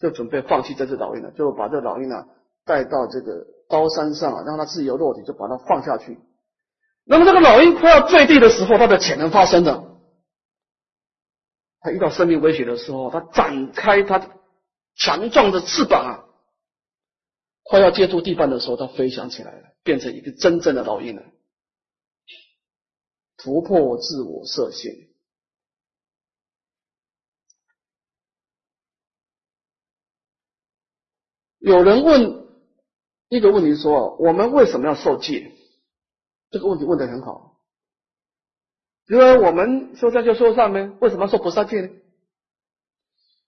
[0.00, 2.24] 就准备放弃这只老鹰了，就把这老鹰呢
[2.64, 6.18] 带到这个高山上啊，让它自由落体，就把它放下去。
[7.04, 9.84] 那么这个老鹰快要坠地的时候，它的潜能发生了。
[11.80, 14.30] 它遇到生命威胁的时候，它展开它
[14.96, 16.12] 强壮的翅膀啊，
[17.62, 21.22] 快要接触地板的时候，它飞翔起来了，变成一个真正的老鹰了，
[23.36, 24.92] 突破自我设限。
[31.58, 32.48] 有人问
[33.28, 35.52] 一个问题说：“我们为什么要受戒？”
[36.50, 37.62] 这个问题问的很好。
[39.06, 41.88] 因为我们修善就修善呗，为什么要受菩萨戒呢？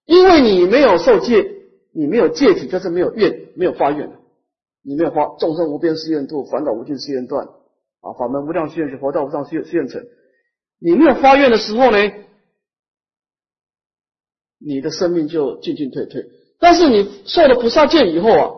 [0.05, 1.54] 因为你没有受戒，
[1.95, 4.11] 你没有戒体，就是没有愿，没有发愿
[4.83, 7.47] 你没有发众生无边誓愿度，烦恼无尽誓愿断
[8.01, 10.05] 啊，法门无量誓愿行，佛道无上誓誓愿成。
[10.81, 11.97] 你没有发愿的时候呢，
[14.59, 16.27] 你的生命就进进退退。
[16.59, 18.51] 但是你受了菩萨戒以后啊，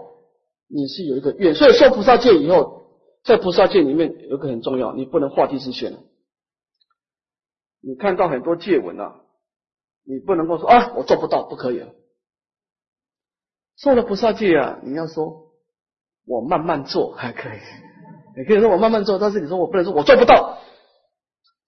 [0.69, 2.83] 你是有一个愿，所以受菩萨戒以后，
[3.23, 5.93] 在菩萨戒里面有一个很重要，你不能画地自限。
[7.83, 9.21] 你看到很多戒文啊，
[10.05, 11.85] 你不能够说啊，我做不到，不可以。
[13.77, 15.51] 受了菩萨戒啊，你要说
[16.27, 17.59] 我慢慢做还可以，
[18.37, 20.59] 你可以说我慢慢做，但是你说我不能说我做不到。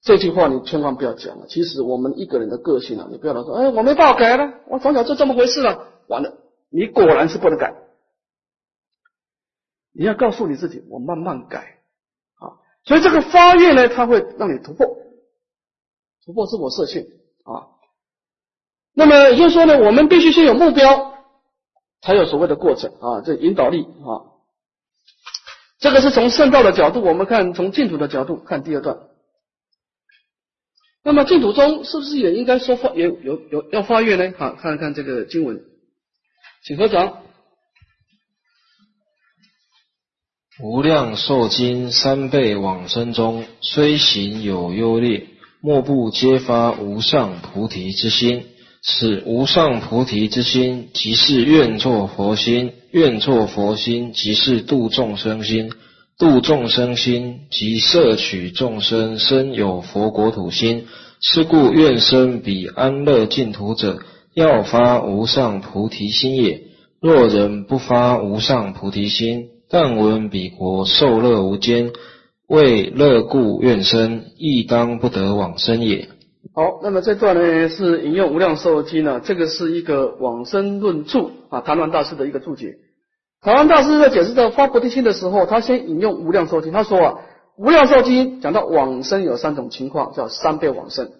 [0.00, 1.46] 这句话你千万不要讲了。
[1.48, 5.88] 其实我们一个人的个性啊，你不要老说，哎，我没办法改了，我从小就这么回事了。
[6.06, 6.38] 完了，
[6.70, 7.74] 你果然是不能改。
[9.92, 11.80] 你要告诉你自己，我慢慢改
[12.38, 12.62] 啊。
[12.84, 14.86] 所以这个发愿呢，它会让你突破，
[16.24, 17.02] 突破自我设限
[17.42, 17.74] 啊。
[18.94, 21.07] 那么也就是说呢，我们必须先有目标，
[22.00, 23.20] 才有所谓的过程啊。
[23.24, 24.34] 这引导力啊，
[25.78, 28.98] 这个是从圣道的角度，我们看从净土的角度看第二段。
[31.04, 34.36] 那么净土中是不是也应该说发，有有有要发愿呢？
[34.36, 35.60] 好，看看这个经文。
[36.64, 37.22] 请合掌。
[40.60, 45.28] 无量寿经三辈往生中，虽行有优劣，
[45.62, 48.44] 莫不皆发无上菩提之心。
[48.82, 55.70] 此无上菩提之心，即是愿作佛心；愿作佛心，即是度众生心；
[56.18, 60.86] 度众生心，即摄取众生生有佛国土心。
[61.20, 63.98] 是故愿生彼安乐净土者，
[64.34, 66.62] 要发无上菩提心也。
[67.00, 71.90] 若人不发无上菩提心，但闻彼国受乐无间，
[72.46, 76.08] 为乐故愿生，亦当不得往生也。
[76.54, 82.78] 好，那么这段呢是引用《无量寿经》呢，这个是一个往生论注啊，谭鸾大师的一个注解。
[83.40, 87.14] 谭鸾大师在解释到发菩提心的时候，他先引用《无量寿经》，他说啊，
[87.56, 91.12] 《无量寿经》讲到往生有三种情况，叫三倍往生。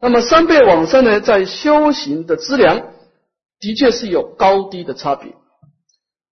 [0.00, 2.92] 那么三倍往生呢，在修行的资粮
[3.58, 5.32] 的确是有高低的差别，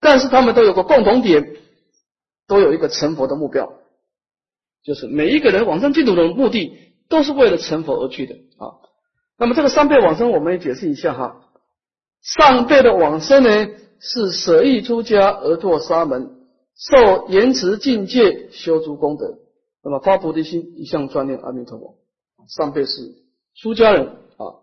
[0.01, 1.57] 但是他们都有个共同点，
[2.47, 3.73] 都有一个成佛的目标，
[4.85, 8.81] 就是每一个人往生净土的目的都是为了成佛而去的啊。
[9.37, 11.43] 那么这个三倍往生，我们也解释一下哈。
[12.23, 13.69] 上辈的往生呢，
[13.99, 16.31] 是舍意出家而作沙门，
[16.75, 19.39] 受延迟境界修诸功德，
[19.85, 21.99] 那么发菩提心一向专念阿弥陀佛。
[22.49, 23.21] 上辈是。
[23.61, 24.63] 出家人啊，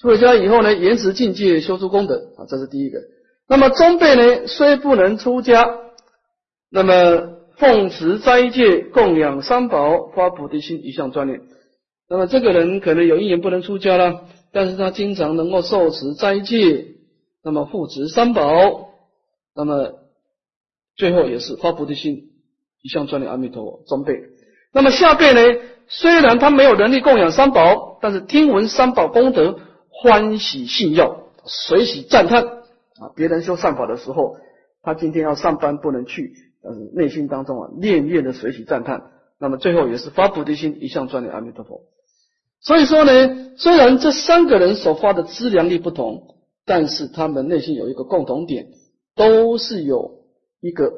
[0.00, 2.98] 出了家以后呢，延迟境界，修诸功德啊，这是第一个。
[3.46, 5.64] 那么中辈呢，虽不能出家，
[6.68, 11.40] 那么奉持斋戒，供养三宝，发菩提心，一项专念。
[12.08, 16.86] 那么这个人可能有一年不能出家了，但是他经常能够受持斋戒，
[17.42, 18.90] 那么护持三宝，
[19.54, 19.94] 那么
[20.96, 22.30] 最后也是发菩提心，
[22.82, 23.82] 一项专念阿弥陀佛。
[23.86, 24.14] 装备，
[24.72, 25.60] 那么下辈呢？
[25.88, 29.58] 虽然他没有能力供养三宝，但是听闻三宝功德，
[29.90, 33.08] 欢喜信要，随喜赞叹啊！
[33.16, 34.36] 别人修善法的时候，
[34.82, 36.34] 他今天要上班不能去，
[36.68, 39.10] 但是内心当中啊，念念的随喜赞叹。
[39.40, 41.80] 那么最后也是发菩提心，一向专念阿弥陀佛。
[42.60, 46.34] 所以说呢，虽然这三个人所发的资粮力不同，
[46.66, 48.66] 但是他们内心有一个共同点，
[49.14, 50.24] 都是有
[50.60, 50.92] 一个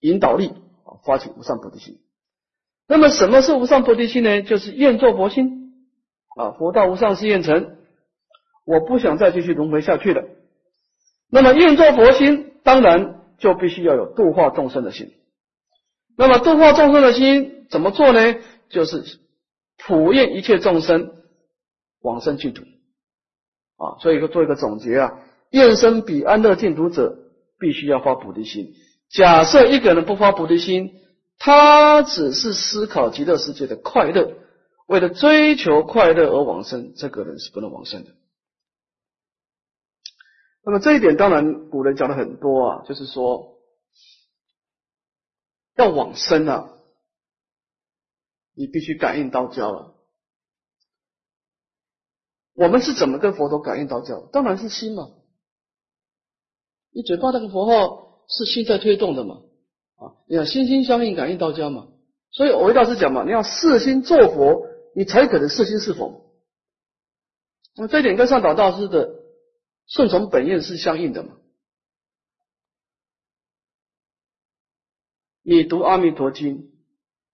[0.00, 0.46] 引导力
[0.84, 1.98] 啊，发起无上菩提心。
[2.88, 4.40] 那么什么是无上菩提心呢？
[4.40, 5.74] 就是愿做佛心
[6.38, 7.76] 啊，佛道无上是愿成，
[8.64, 10.24] 我不想再继续轮回下去了。
[11.28, 15.10] 那么愿做佛心，当然就必须要有度化众生的心。
[16.16, 18.36] 那么度化众生的心怎么做呢？
[18.68, 19.02] 就是
[19.78, 21.12] 普愿一切众生
[22.02, 22.62] 往生净土
[23.78, 23.98] 啊。
[24.00, 25.18] 所以说做一个总结啊，
[25.50, 27.16] 愿生彼安乐净土者，
[27.58, 28.74] 必须要发菩提心。
[29.10, 30.92] 假设一个人不发菩提心，
[31.38, 34.34] 他只是思考极乐世界的快乐，
[34.86, 38.10] 为了追求快乐而往生，这个人是不能往生的。
[40.62, 43.58] 那么这一点当然古人讲的很多啊，就是说
[45.76, 46.70] 要往生啊，
[48.54, 49.94] 你必须感应道交了。
[52.54, 54.20] 我们是怎么跟佛陀感应道交？
[54.32, 55.08] 当然是心嘛，
[56.92, 59.36] 你嘴巴那个佛号是心在推动的嘛。
[59.96, 61.88] 啊，你要心心相印，感应道交嘛。
[62.32, 66.34] 所以我一大师讲嘛，你要四心做佛，你才可能四心是佛。
[67.76, 69.08] 那么这一点跟上岛大师的
[69.90, 71.36] 顺从本愿是相应的嘛。
[75.42, 76.70] 你读阿弥陀经，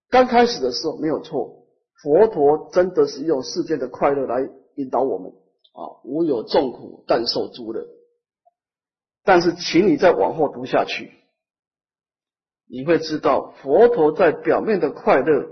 [0.08, 1.66] 刚开始的时候没有错，
[2.02, 5.30] 佛陀真的是用世间的快乐来引导我们
[5.72, 7.86] 啊，无有众苦，但受诸乐。
[9.22, 11.12] 但是，请你再往后读下去。
[12.68, 15.50] 你会知道，佛陀在表面的快乐，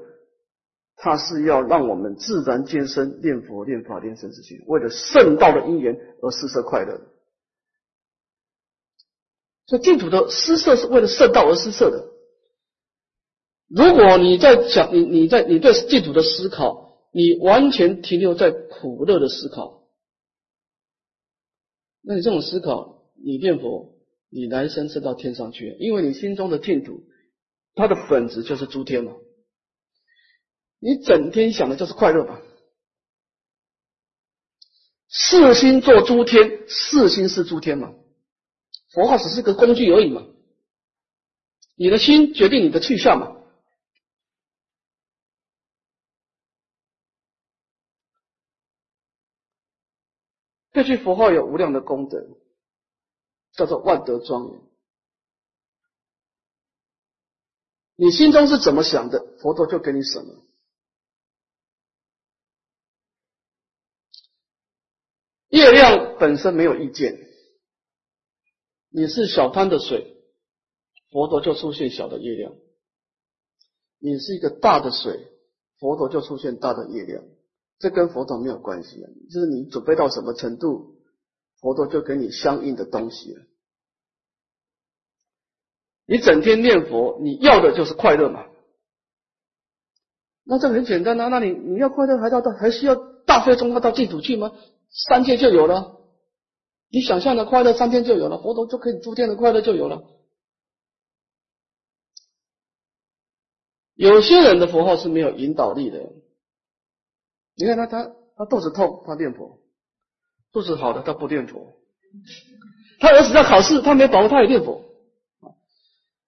[0.96, 7.00] 他是要让我们自然健身、念佛、念法、念生死心，为了圣道的因缘而施设快乐。
[9.66, 12.08] 所以净土的施设是为了圣道而施设的。
[13.68, 19.84] 如果你在讲你你在你对净土的思考，你完全停留在苦乐的思考，
[22.02, 23.92] 那你这种思考，你念佛。
[24.36, 27.04] 你来生升到天上去，因为你心中的净土，
[27.76, 29.12] 它的本质就是诸天嘛。
[30.84, 32.38] 你整天想的就是快乐嘛。
[35.08, 37.94] 四心做诸天，四心是诸天嘛。
[38.92, 40.26] 佛号只是个工具而已嘛。
[41.74, 43.34] 你的心决定你的去向嘛。
[50.72, 52.26] 这句佛号有无量的功德。
[53.52, 54.60] 叫做万德庄严。
[57.94, 60.42] 你心中是怎么想的，佛陀就给你什么。
[65.54, 67.16] 月亮本身没有意见，
[68.90, 70.16] 你是小滩的水，
[71.12, 72.54] 佛陀就出现小的月亮；
[74.00, 75.28] 你是一个大的水，
[75.78, 77.22] 佛陀就出现大的月亮。
[77.78, 80.96] 这跟佛陀没有关系啊，就是你准备到什么程度，
[81.60, 83.42] 佛陀就给你相应的东西了。
[86.04, 88.44] 你整天念佛，你要的就是快乐嘛？
[90.42, 94.52] 那这很简单啊，那你你要快乐，还要到还需要大费周章到净土去吗？
[94.94, 96.00] 三界就有了，
[96.88, 100.04] 你想象的快乐，三天就有了，佛陀就可以诸天的快乐就有了。
[103.96, 105.98] 有些人的佛号是没有引导力的。
[107.56, 109.60] 你看他，他他肚子痛，他念佛；
[110.52, 111.76] 肚子好的，他不念佛。
[113.00, 114.84] 他儿子在考试，他没把握，他也念佛。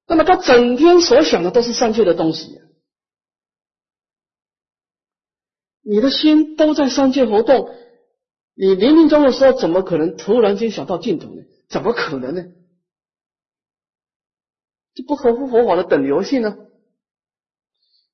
[0.06, 2.60] 那么他整天所想的都是三界的东西。
[5.82, 7.68] 你的心都在三界活动，
[8.58, 11.42] 你冥冥中的时候，怎么可能突然间想到净土呢？
[11.68, 12.42] 怎么可能呢？
[14.94, 16.56] 这不合乎佛法的等流性呢？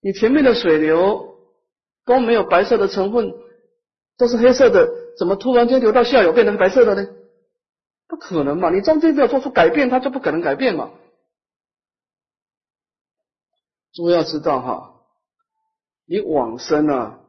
[0.01, 1.39] 你前面的水流
[2.05, 3.33] 都没有白色的成分，
[4.17, 7.09] 都是黑色的，怎么突然间流到下游变成白色的呢？
[8.09, 8.71] 不可能嘛！
[8.71, 10.91] 你中间没有做出改变，它就不可能改变嘛。
[13.93, 15.03] 诸位要知道哈，
[16.05, 17.21] 你往生啊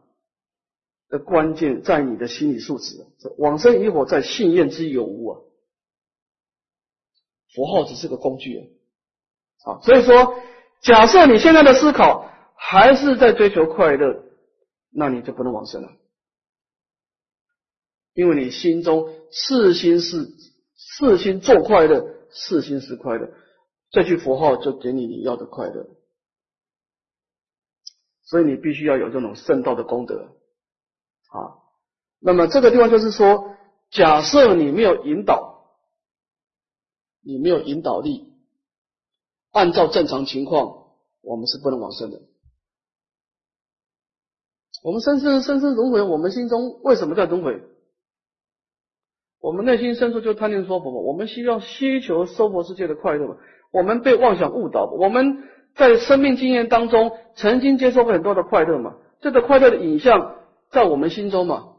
[1.14, 3.05] 的关键在你的心理素质。
[3.38, 5.39] 往生与否在信念之有无啊。
[7.53, 8.57] 佛号只是个工具
[9.64, 9.80] 啊。
[9.84, 10.36] 所以说，
[10.82, 12.32] 假设你现在的思考。
[12.66, 14.24] 还是在追求快乐，
[14.89, 15.89] 那你就不能往生了，
[18.14, 20.32] 因为你心中四心是
[20.74, 23.34] 四心做快乐，四心是快乐，
[23.91, 25.89] 这句佛号就给你你要的快乐，
[28.22, 30.30] 所以你必须要有这种圣道的功德
[31.34, 31.60] 啊。
[32.20, 33.56] 那么这个地方就是说，
[33.92, 35.66] 假设你没有引导，
[37.22, 38.34] 你没有引导力，
[39.52, 40.86] 按照正常情况，
[41.22, 42.22] 我们是不能往生的。
[44.84, 47.62] 我们生生生生轮回，我们心中为什么在轮回？
[49.40, 53.38] 我们内心深处就贪念说佛嘛，我们希望需求娑婆世界的快乐嘛。
[53.72, 55.44] 我们被妄想误导，我们
[55.76, 60.36] 在生命经验当中曾经接受过很多的快乐嘛，这个快乐的影像
[60.74, 61.78] 在我们心中嘛，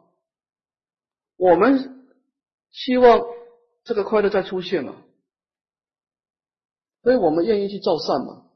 [1.36, 2.07] 我们
[2.70, 3.20] 希望
[3.82, 5.03] 这个快乐再出现嘛，
[7.03, 8.47] 所以我们愿意去造善嘛，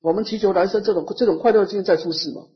[0.00, 2.46] 我们祈求来生这种这种快乐经验再出世嘛。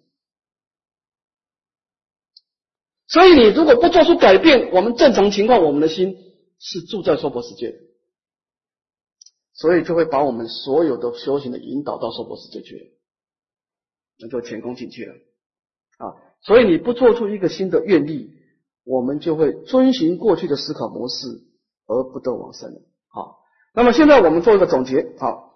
[3.09, 6.17] 所以，你如果不做出改变，我们正常情况，我们的心
[6.59, 7.75] 是住在娑婆世界，
[9.53, 12.99] 所以就会把我们所有的修行的引导到娑婆世界去，
[14.19, 15.15] 那就前功尽弃了
[15.97, 16.15] 啊！
[16.43, 18.31] 所以你不做出一个新的愿力，
[18.85, 21.27] 我们就会遵循过去的思考模式
[21.87, 22.81] 而不得往生了。
[23.09, 23.39] 好，
[23.75, 25.07] 那么现在我们做一个总结。
[25.19, 25.55] 好，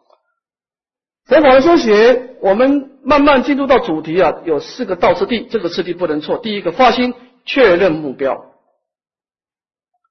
[1.27, 6.39] 佛法的修学，我们慢慢进入到主题啊，有四个道次第，这个次第不能错。
[6.39, 7.15] 第一个发心。
[7.45, 8.53] 确认目标，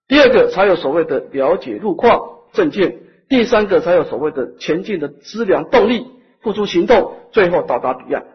[0.09, 2.19] 第二个才有所谓的了解路况
[2.51, 6.07] 证件，第三个才有所谓的前进的资粮动力，
[6.41, 8.25] 付诸行动，最后到达彼岸。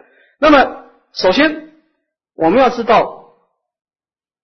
[0.41, 1.66] 那么，首先
[2.37, 3.35] 我们要知道，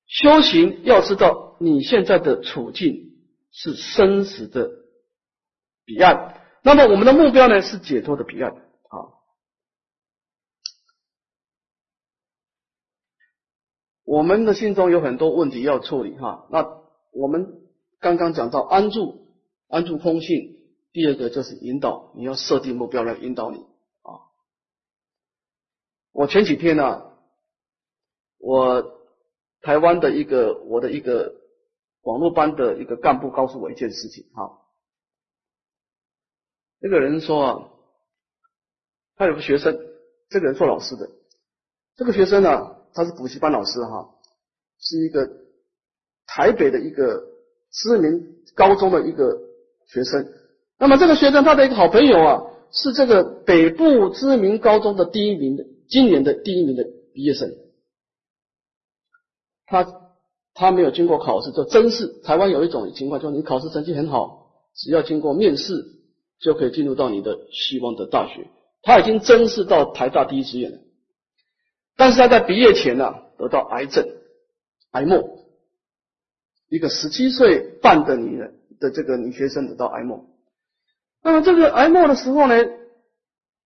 [0.07, 3.12] 修行要知道你现在的处境
[3.51, 4.70] 是生死的
[5.84, 8.97] 彼岸，那么我们的目标呢是解脱的彼岸啊。
[14.05, 16.66] 我们的心中有很多问题要处理哈，那
[17.12, 17.62] 我们
[18.01, 19.36] 刚刚讲到安住，
[19.68, 20.57] 安住空性，
[20.93, 24.24] 第二个就是引导，你要设定目标来引导你啊。
[26.12, 27.11] 我前几天呢，
[28.43, 29.01] 我
[29.62, 31.32] 台湾的一个我的一个
[32.03, 34.59] 网络班的一个干部告诉我一件事情哈，
[36.80, 37.70] 那个人说，
[39.14, 39.78] 他有个学生，
[40.28, 41.09] 这个人做老师的，
[41.97, 42.76] 这个学生呢。
[42.95, 44.11] 他是补习班老师哈，
[44.78, 45.26] 是一个
[46.26, 47.24] 台北的一个
[47.70, 49.40] 知名高中的一个
[49.86, 50.30] 学生。
[50.78, 56.84] 那么这个学生他的一个好朋友啊，是这个北部知名高中的第一名的，今年的第一名的
[57.14, 57.49] 毕业生。
[59.72, 60.02] 他
[60.52, 62.06] 他没有经过考试，就真试。
[62.22, 65.72] 台湾有一种情况，就是你考试成绩很好，只要经过面试
[66.38, 68.48] 就可以进入到你的希望的大学。
[68.82, 70.78] 他已经真试到台大第一志愿了。
[71.96, 74.06] 但是他在毕业前呢，得到癌症，
[74.90, 75.38] 癌末，
[76.68, 80.26] 一个十七岁半的女人的这个女学生得到癌末。
[81.22, 82.54] 那么这个癌末的时候呢，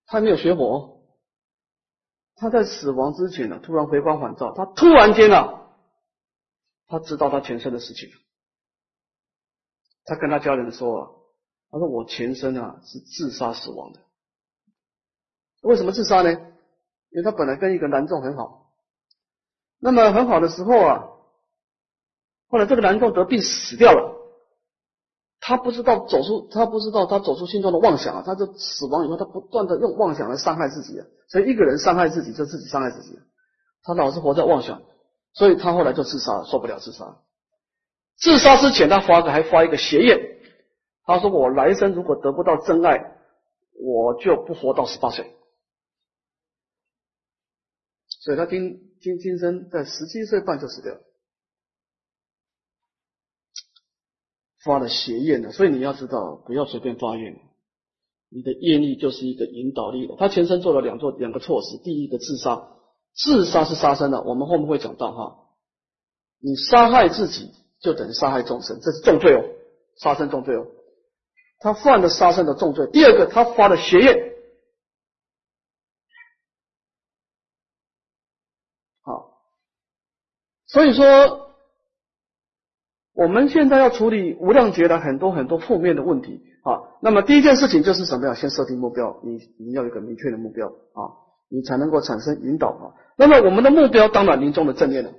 [0.07, 1.01] 他没有学佛，
[2.37, 5.66] 他在死亡之前呢，突然回光返照，他突然间啊，
[6.89, 8.09] 他知道他前生的事情，
[10.05, 11.27] 他跟他家人说，
[11.71, 14.01] 他说我前身啊是自杀死亡的。
[15.63, 16.31] 为什么自杀呢？
[16.31, 18.73] 因为他本来跟一个男众很好，
[19.79, 21.09] 那么很好的时候啊，
[22.49, 24.15] 后来这个男众得病死掉了。
[25.39, 28.23] 他不知道走出，他不知道他走出心中的妄想啊！
[28.27, 31.07] 他就死亡以后，他不断的用妄想来伤害自己啊！
[31.29, 33.17] 所以一个人伤害自己，就自己伤害自己。
[33.83, 34.83] 他老是活在妄想，
[35.37, 37.21] 所以他后来就自杀，受不了自杀。
[38.17, 40.19] 自杀之前，他发个还发一个邪愿，
[41.05, 43.19] 他说：“我来生如果得不到真爱，
[43.75, 45.31] 我就不活到十八岁。”
[48.09, 51.01] 所以他今今今生在十七岁半就死掉了。
[54.65, 57.39] 发了邪愿的，所以你要知道，不要随便发愿。
[58.31, 60.17] 你的业力就是一个引导力了。
[60.19, 62.76] 他前身做了两做两个措施，第一个自杀，
[63.17, 65.39] 自杀是杀生的，我们后面会讲到哈。
[66.39, 67.51] 你杀害自己
[67.81, 69.43] 就等于杀害众生，这是重罪哦，
[69.97, 70.67] 杀生重罪哦。
[71.59, 72.87] 他犯了杀生的重罪。
[72.93, 74.35] 第二个，他发了邪愿，
[79.03, 79.41] 好，
[80.67, 81.45] 所以说。
[83.19, 88.35] 我们现在要处理无量劫的很多很多负面的问题啊，那么第一件事情就是什么呀？
[88.35, 91.17] 先设定目标，你你要有个明确的目标啊，
[91.49, 92.95] 你才能够产生引导啊。
[93.17, 95.15] 那么我们的目标当然临终的正念了，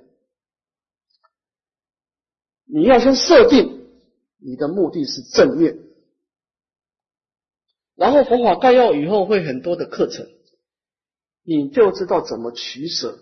[2.64, 3.88] 你要先设定
[4.38, 5.78] 你的目的是正念，
[7.94, 10.26] 然后佛法概要以后会很多的课程，
[11.42, 13.18] 你就知道怎么取舍。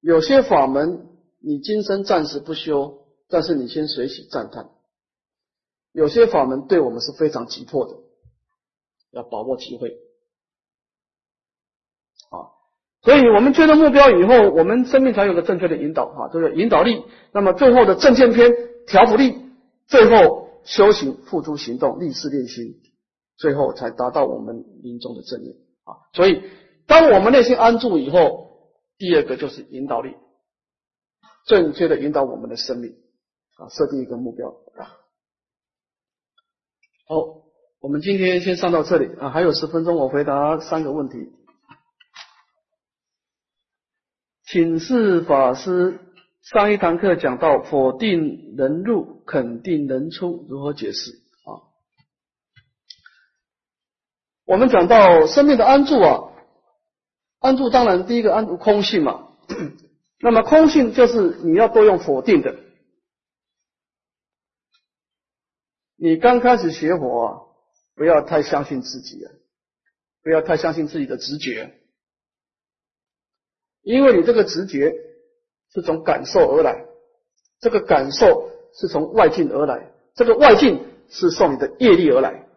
[0.00, 1.08] 有些法门
[1.40, 3.02] 你今生暂时不修。
[3.26, 4.70] 但是你先随喜赞叹，
[5.92, 7.98] 有些法门对我们是非常急迫的，
[9.10, 9.88] 要把握机会
[12.28, 12.52] 啊！
[13.04, 17.04] 所以我们确定目标以后，我们生命才有个正确的引导哈，就是引导力。
[17.32, 18.50] 那么最后的正见篇
[18.86, 19.36] 调伏力，
[19.86, 22.80] 最后修行付诸行动，立誓练心，
[23.36, 26.00] 最后才达到我们临终的正念啊！
[26.14, 26.42] 所以
[26.86, 30.14] 当我们内心安住以后，第二个就是引导力，
[31.46, 32.94] 正确的引导我们的生命。
[33.56, 34.90] 啊，设定一个目标啊。
[37.06, 37.16] 好，
[37.80, 41.30] 我们今天先上到这里啊，还有十分钟，我回答三个问题。
[44.54, 45.98] 请示法师，
[46.40, 51.58] 上一堂课讲到否定人入，肯定人出，如何解释啊？
[54.44, 56.30] 我们讲到生命的安住啊，
[57.40, 59.30] 安住当然第一个安住空性嘛，
[60.22, 62.54] 那么空性就是你要多用否定的。
[65.96, 67.40] 你刚开始学佛，啊
[67.96, 69.32] 不要太相信自己啊，
[70.22, 71.74] 不要太相信自己的直觉，
[73.84, 74.92] 因为你这个直觉
[75.72, 76.84] 是从感受而来，
[77.60, 82.48] 这个感受是从外境而来，这个外境是受你的业力而来，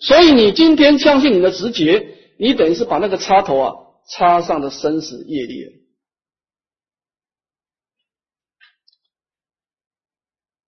[0.00, 2.06] 所以你今天相信你的直觉，
[2.38, 3.74] 你等于是把那个插头啊
[4.08, 5.86] 插上了生死业力。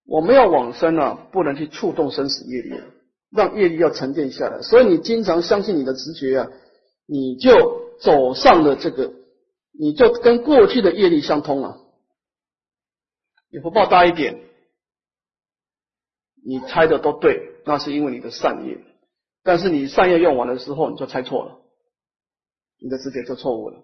[0.05, 2.81] 我们要往生啊，不能去触动生死业力，
[3.29, 4.63] 让业力要沉淀下来。
[4.63, 6.47] 所以你经常相信你的直觉啊，
[7.05, 9.13] 你就走上了这个，
[9.71, 11.85] 你就跟过去的业力相通了。
[13.51, 14.39] 你福报大一点，
[16.45, 18.77] 你猜的都对，那是因为你的善业。
[19.41, 21.61] 但是你善业用完的时候，你就猜错了，
[22.79, 23.81] 你的直觉就错误了。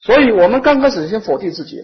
[0.00, 1.80] 所以我们刚开始先否定自己。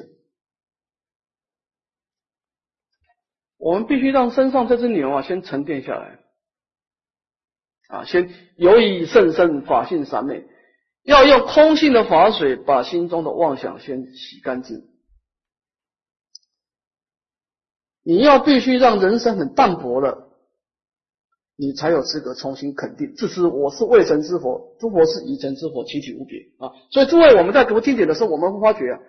[3.57, 6.19] 我们必须让身上这只牛啊先沉淀下来，
[7.89, 10.47] 啊，先由以甚深法性三昧，
[11.05, 14.83] 要用空性的法水把心中的妄想先洗干净。
[18.03, 20.31] 你要必须让人生很淡薄了，
[21.57, 26.73] 你才有资格重新肯定，自知我是未成之佛，诸佛是已成之佛，其体无别啊。
[26.91, 29.01] 所以诸位，我们在读经典的时候，我们会发觉啊，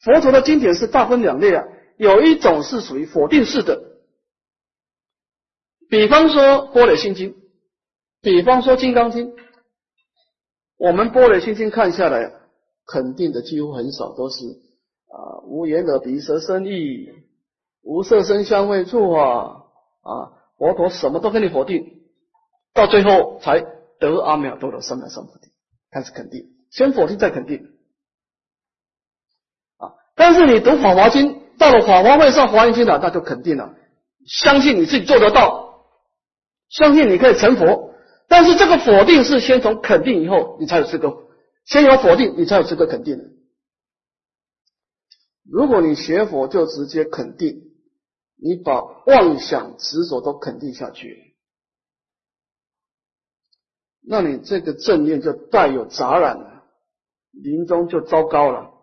[0.00, 1.64] 佛陀的经典是大分两类啊。
[1.96, 3.82] 有一种是属于否定式的，
[5.88, 6.42] 比方说
[6.72, 7.32] 《般若心经》，
[8.20, 9.32] 比方说《金刚经》，
[10.78, 12.32] 我们《般若心经》看下来，
[12.86, 14.46] 肯定的几乎很少，都是
[15.08, 17.08] 啊无言耳鼻舌身意，
[17.82, 19.64] 无色声香味触啊
[20.02, 22.00] 啊，佛陀什么都跟你否定，
[22.72, 23.60] 到最后才
[23.98, 25.50] 得阿弥陀佛三藐三菩提，
[25.90, 27.68] 开始肯定，先否定再肯定
[29.76, 31.34] 啊，但是你读《法华经》。
[31.58, 33.74] 到了法华会上华严经了，那就肯定了，
[34.24, 35.82] 相信你自己做得到，
[36.68, 37.87] 相信你可以成佛。
[38.28, 41.28] 但是这个否定是先从肯定以后，你才有资格，
[41.64, 43.24] 先有否定，你才有资格肯定的。
[45.50, 47.72] 如果你学佛就直接肯定，
[48.36, 51.36] 你把妄想执着都肯定下去，
[54.06, 56.64] 那你这个正念就带有杂染了，
[57.32, 58.74] 临终就糟糕了。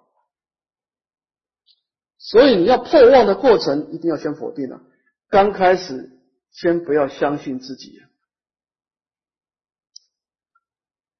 [2.17, 4.81] 所以你要破妄的过程，一定要先否定了。
[5.29, 6.19] 刚开始
[6.51, 8.01] 先不要相信自己，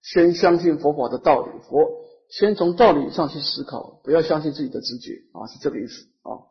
[0.06, 1.90] 先相信佛法的道理，佛
[2.30, 6.46] 先从道理上去思考，不要相信自己的直觉啊，是这个意思啊。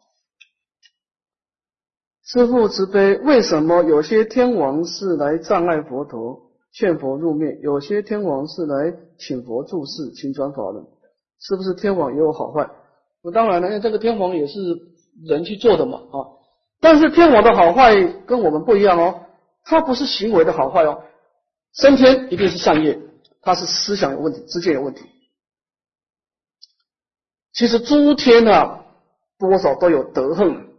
[2.25, 10.85] 师父慈悲，为什么有些天王是来障碍佛陀、劝佛入灭，有些天王是来请佛注释、请转法轮？
[11.39, 12.69] 是不是天王也有好坏？
[13.23, 14.59] 那当然了，因为这个天王也是
[15.25, 16.17] 人去做的嘛啊。
[16.81, 17.95] 但是天王的好坏
[18.27, 19.21] 跟我们不一样哦，
[19.65, 21.03] 他不是行为的好坏哦，
[21.73, 22.99] 升天一定是善业，
[23.45, 25.05] 他是思想有问题、知见有问题。
[27.53, 28.85] 其实诸天啊，
[29.39, 30.73] 多少都有德恨。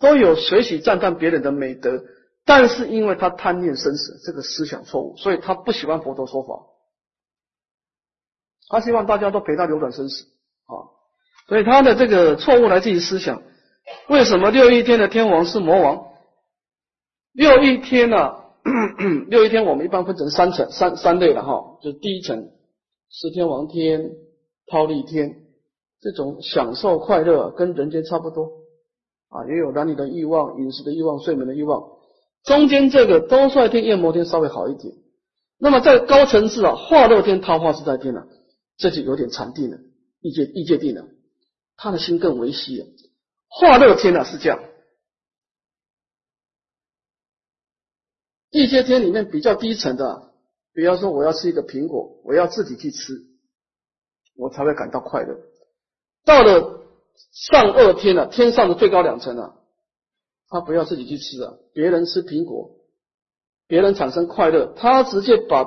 [0.00, 2.04] 都有随喜赞叹别人的美德，
[2.44, 6.66] 但是因为他贪念生死，这个思想错误，所以他不喜欢佛陀说法，
[8.68, 10.24] 他希望大家都陪他流转生死
[10.66, 10.86] 啊，
[11.48, 13.42] 所以他的这个错误来自于思想。
[14.08, 16.12] 为什么六一天的天王是魔王？
[17.32, 18.36] 六一天呢？
[19.28, 22.50] 六一天我们一般分成三层、三三类了哈，就是第一层
[23.10, 24.10] 十天王天、
[24.66, 25.36] 忉利天，
[26.00, 28.50] 这种享受快乐跟人间差不多。
[29.28, 31.82] 啊，也有男女的欲望、饮食的欲望、睡眠的欲望，
[32.44, 34.94] 中间这个多帅天、夜魔天稍微好一点。
[35.58, 38.24] 那么在高层次啊，化乐天、桃花自在天呢，
[38.78, 39.78] 这就有点禅定了，
[40.22, 41.04] 异界异界定了，
[41.76, 42.86] 他的心更维系了。
[43.48, 44.60] 化乐天呢是这样，
[48.58, 50.32] 异界天里面比较低层的，
[50.74, 53.14] 比方说我要吃一个苹果，我要自己去吃，
[54.36, 55.38] 我才会感到快乐。
[56.24, 56.76] 到了。
[57.32, 59.56] 上二天了，天上的最高两层啊，
[60.48, 62.76] 他不要自己去吃啊，别人吃苹果，
[63.66, 65.66] 别人产生快乐，他直接把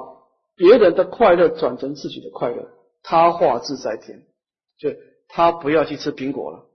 [0.56, 2.70] 别人的快乐转成自己的快乐，
[3.04, 4.24] 他化自在天，
[4.78, 4.92] 就
[5.28, 6.66] 他不要去吃苹果了，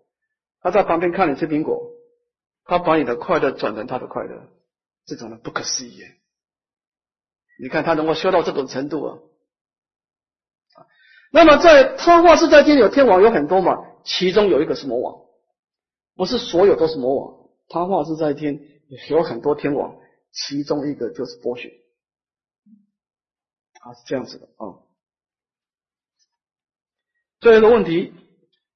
[0.61, 1.93] 他在旁边看你吃苹果，
[2.67, 4.43] 他把你的快乐转成他的快乐，
[5.07, 6.03] 这种人不可思议，
[7.63, 9.19] 你看他能够修到这种程度啊，
[11.31, 13.77] 那么在他化自在天有天王有很多嘛。
[14.05, 15.25] 其中有一个是魔王，
[16.15, 17.49] 不是所有都是魔王。
[17.69, 18.61] 他化自在天
[19.09, 19.97] 有很多天王，
[20.31, 21.73] 其中一个就是波雪，
[23.81, 24.79] 啊是这样子的啊。
[27.41, 28.15] 最后一个问题，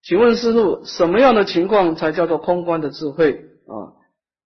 [0.02, 3.34] 请问师傅，什么样的情况才叫做空观的智慧
[3.68, 3.94] 啊？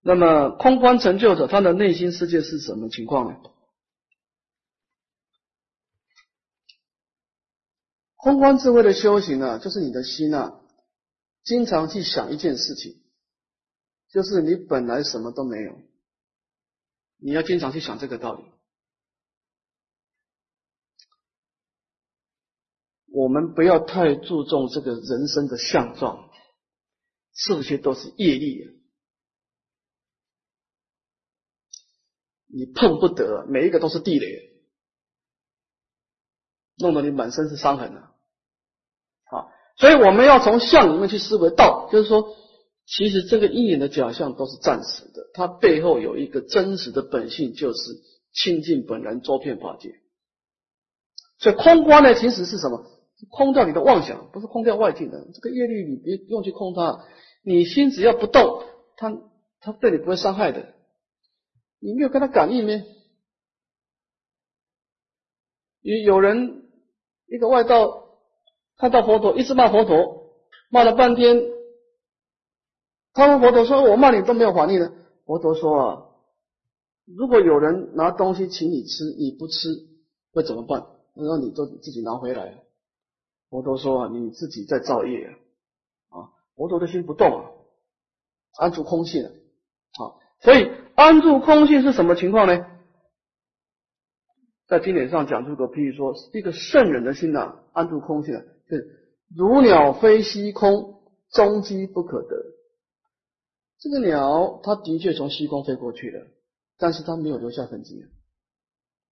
[0.06, 3.38] 那么空观成就者，他的内心世界是什么情况呢？
[8.16, 10.60] 空观智慧的修行呢，就是你的心啊。
[11.42, 13.02] 经常去想一件事情，
[14.10, 15.78] 就是你本来什么都没有，
[17.18, 18.44] 你要经常去想这个道理。
[23.08, 26.30] 我们不要太注重这个人生的相状，
[27.32, 28.73] 这些都是业力，
[32.56, 34.52] 你碰不得，每一个都是地雷，
[36.78, 38.12] 弄得你满身是伤痕啊！
[39.28, 39.50] 好。
[39.76, 42.36] 所以我们要从相里面去思维道，就是说，
[42.86, 47.80] 其实这个因缘的假象都是暂时的，它背后有一个真实的本性，就是
[48.32, 49.90] 清净本然周遍法界。
[51.38, 52.86] 所以空观呢，其实是什么？
[53.30, 55.26] 空掉你的妄想，不是空掉外境的。
[55.34, 57.00] 这个业力你别用去空它，
[57.42, 58.62] 你心只要不动，
[58.96, 59.16] 它
[59.60, 60.73] 它对你不会伤害的。
[61.84, 62.82] 你没有跟他感应呢？
[65.82, 66.62] 有有人
[67.26, 68.02] 一个外道。
[68.76, 70.34] 看到佛陀，一直骂佛陀，
[70.68, 71.40] 骂了半天。
[73.12, 74.92] 他问佛陀说：“我骂你都没有反应呢？”
[75.24, 76.06] 佛陀说：“啊，
[77.06, 79.68] 如果有人拿东西请你吃，你不吃
[80.32, 80.84] 会怎么办？
[81.14, 82.64] 让你都自己拿回来。”
[83.48, 85.24] 佛陀说：“啊，你自己在造业
[86.08, 87.50] 啊！”啊佛陀的心不动啊，
[88.58, 90.18] 安住空性啊。
[90.40, 92.66] 所以安住空性是什么情况呢？
[94.66, 98.34] 在经典上讲出个譬如说，一个圣人的心呐，安住空性。
[98.66, 102.46] 是如鸟飞虚空，终机不可得。
[103.78, 106.26] 这个鸟，它的确从虚空飞过去了，
[106.78, 108.06] 但是它没有留下痕迹，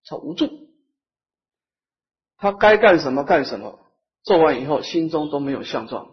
[0.04, 0.48] 它无助。
[2.38, 3.78] 它该干什么干什么，
[4.22, 6.06] 做完以后心中都没有相状。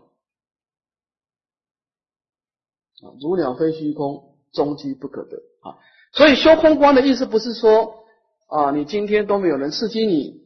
[3.02, 5.78] 啊，如鸟飞虚空，终机不可得啊。
[6.12, 8.06] 所以修空观的意思不是说
[8.48, 10.40] 啊，你今天都没有人刺激你。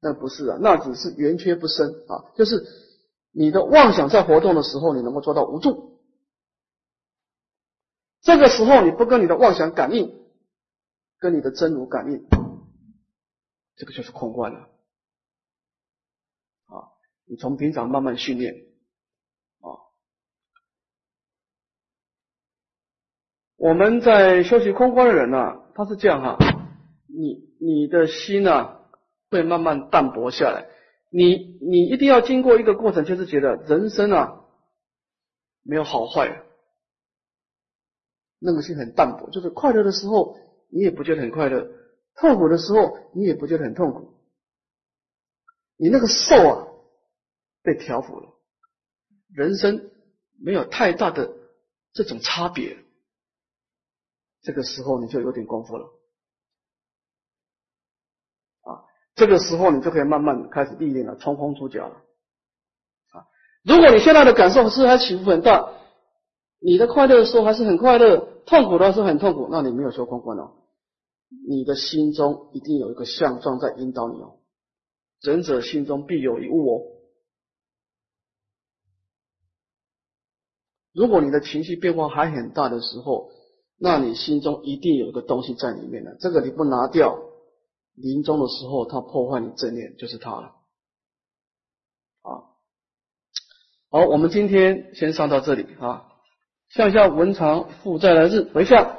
[0.00, 2.62] 那不是啊，那只是圆缺不生啊，就是
[3.32, 5.98] 你的妄想在活动的时候，你能够做到无助。
[8.20, 10.14] 这个时候你不跟你的妄想感应，
[11.18, 12.26] 跟你的真如感应，
[13.76, 14.58] 这个就是空观了。
[16.66, 16.92] 啊，
[17.26, 18.54] 你从平常慢慢训练，
[23.64, 26.36] 我们在修习空观的人呢，他是这样哈，
[27.08, 28.76] 你你的心呢
[29.30, 30.66] 会慢慢淡薄下来。
[31.10, 34.44] 你你一定要经过一个过程，就是觉得人生啊
[35.62, 36.42] 没有好坏，
[38.38, 39.30] 那个心很淡薄。
[39.30, 40.36] 就是快乐的时候，
[40.70, 41.62] 你也不觉得很快乐；
[42.16, 44.12] 痛苦的时候，你也不觉得很痛苦。
[45.78, 46.68] 你那个受啊
[47.62, 48.28] 被调服了，
[49.32, 49.90] 人生
[50.38, 51.32] 没有太大的
[51.94, 52.83] 这种差别。
[54.44, 55.86] 这个时候你就有点功夫了。
[58.60, 58.84] 啊
[59.16, 61.94] 这个时候，你就可以慢慢开始历练了，冲锋出脚了
[63.12, 63.26] 啊！
[63.62, 65.72] 如果你现在的感受是还起伏很大，
[66.58, 70.56] 你的快乐的时候还是很快乐，痛苦的时候很痛苦，那你没有修空观哦。
[71.48, 74.40] 你的心中一定有一个相状在引导你哦。
[75.20, 76.82] 仁者心中必有一物哦。
[80.92, 83.30] 如果你的情绪变化还很大的时候，
[83.78, 87.18] 那你心中一定有个东西在里面的，这个你不拿掉。
[87.94, 90.56] 临终的时候，他破坏你正念，就是他了。
[92.22, 92.42] 啊，
[93.90, 96.08] 好，我们今天先上到这里啊。
[96.70, 98.92] 向下文长负债来日，回下。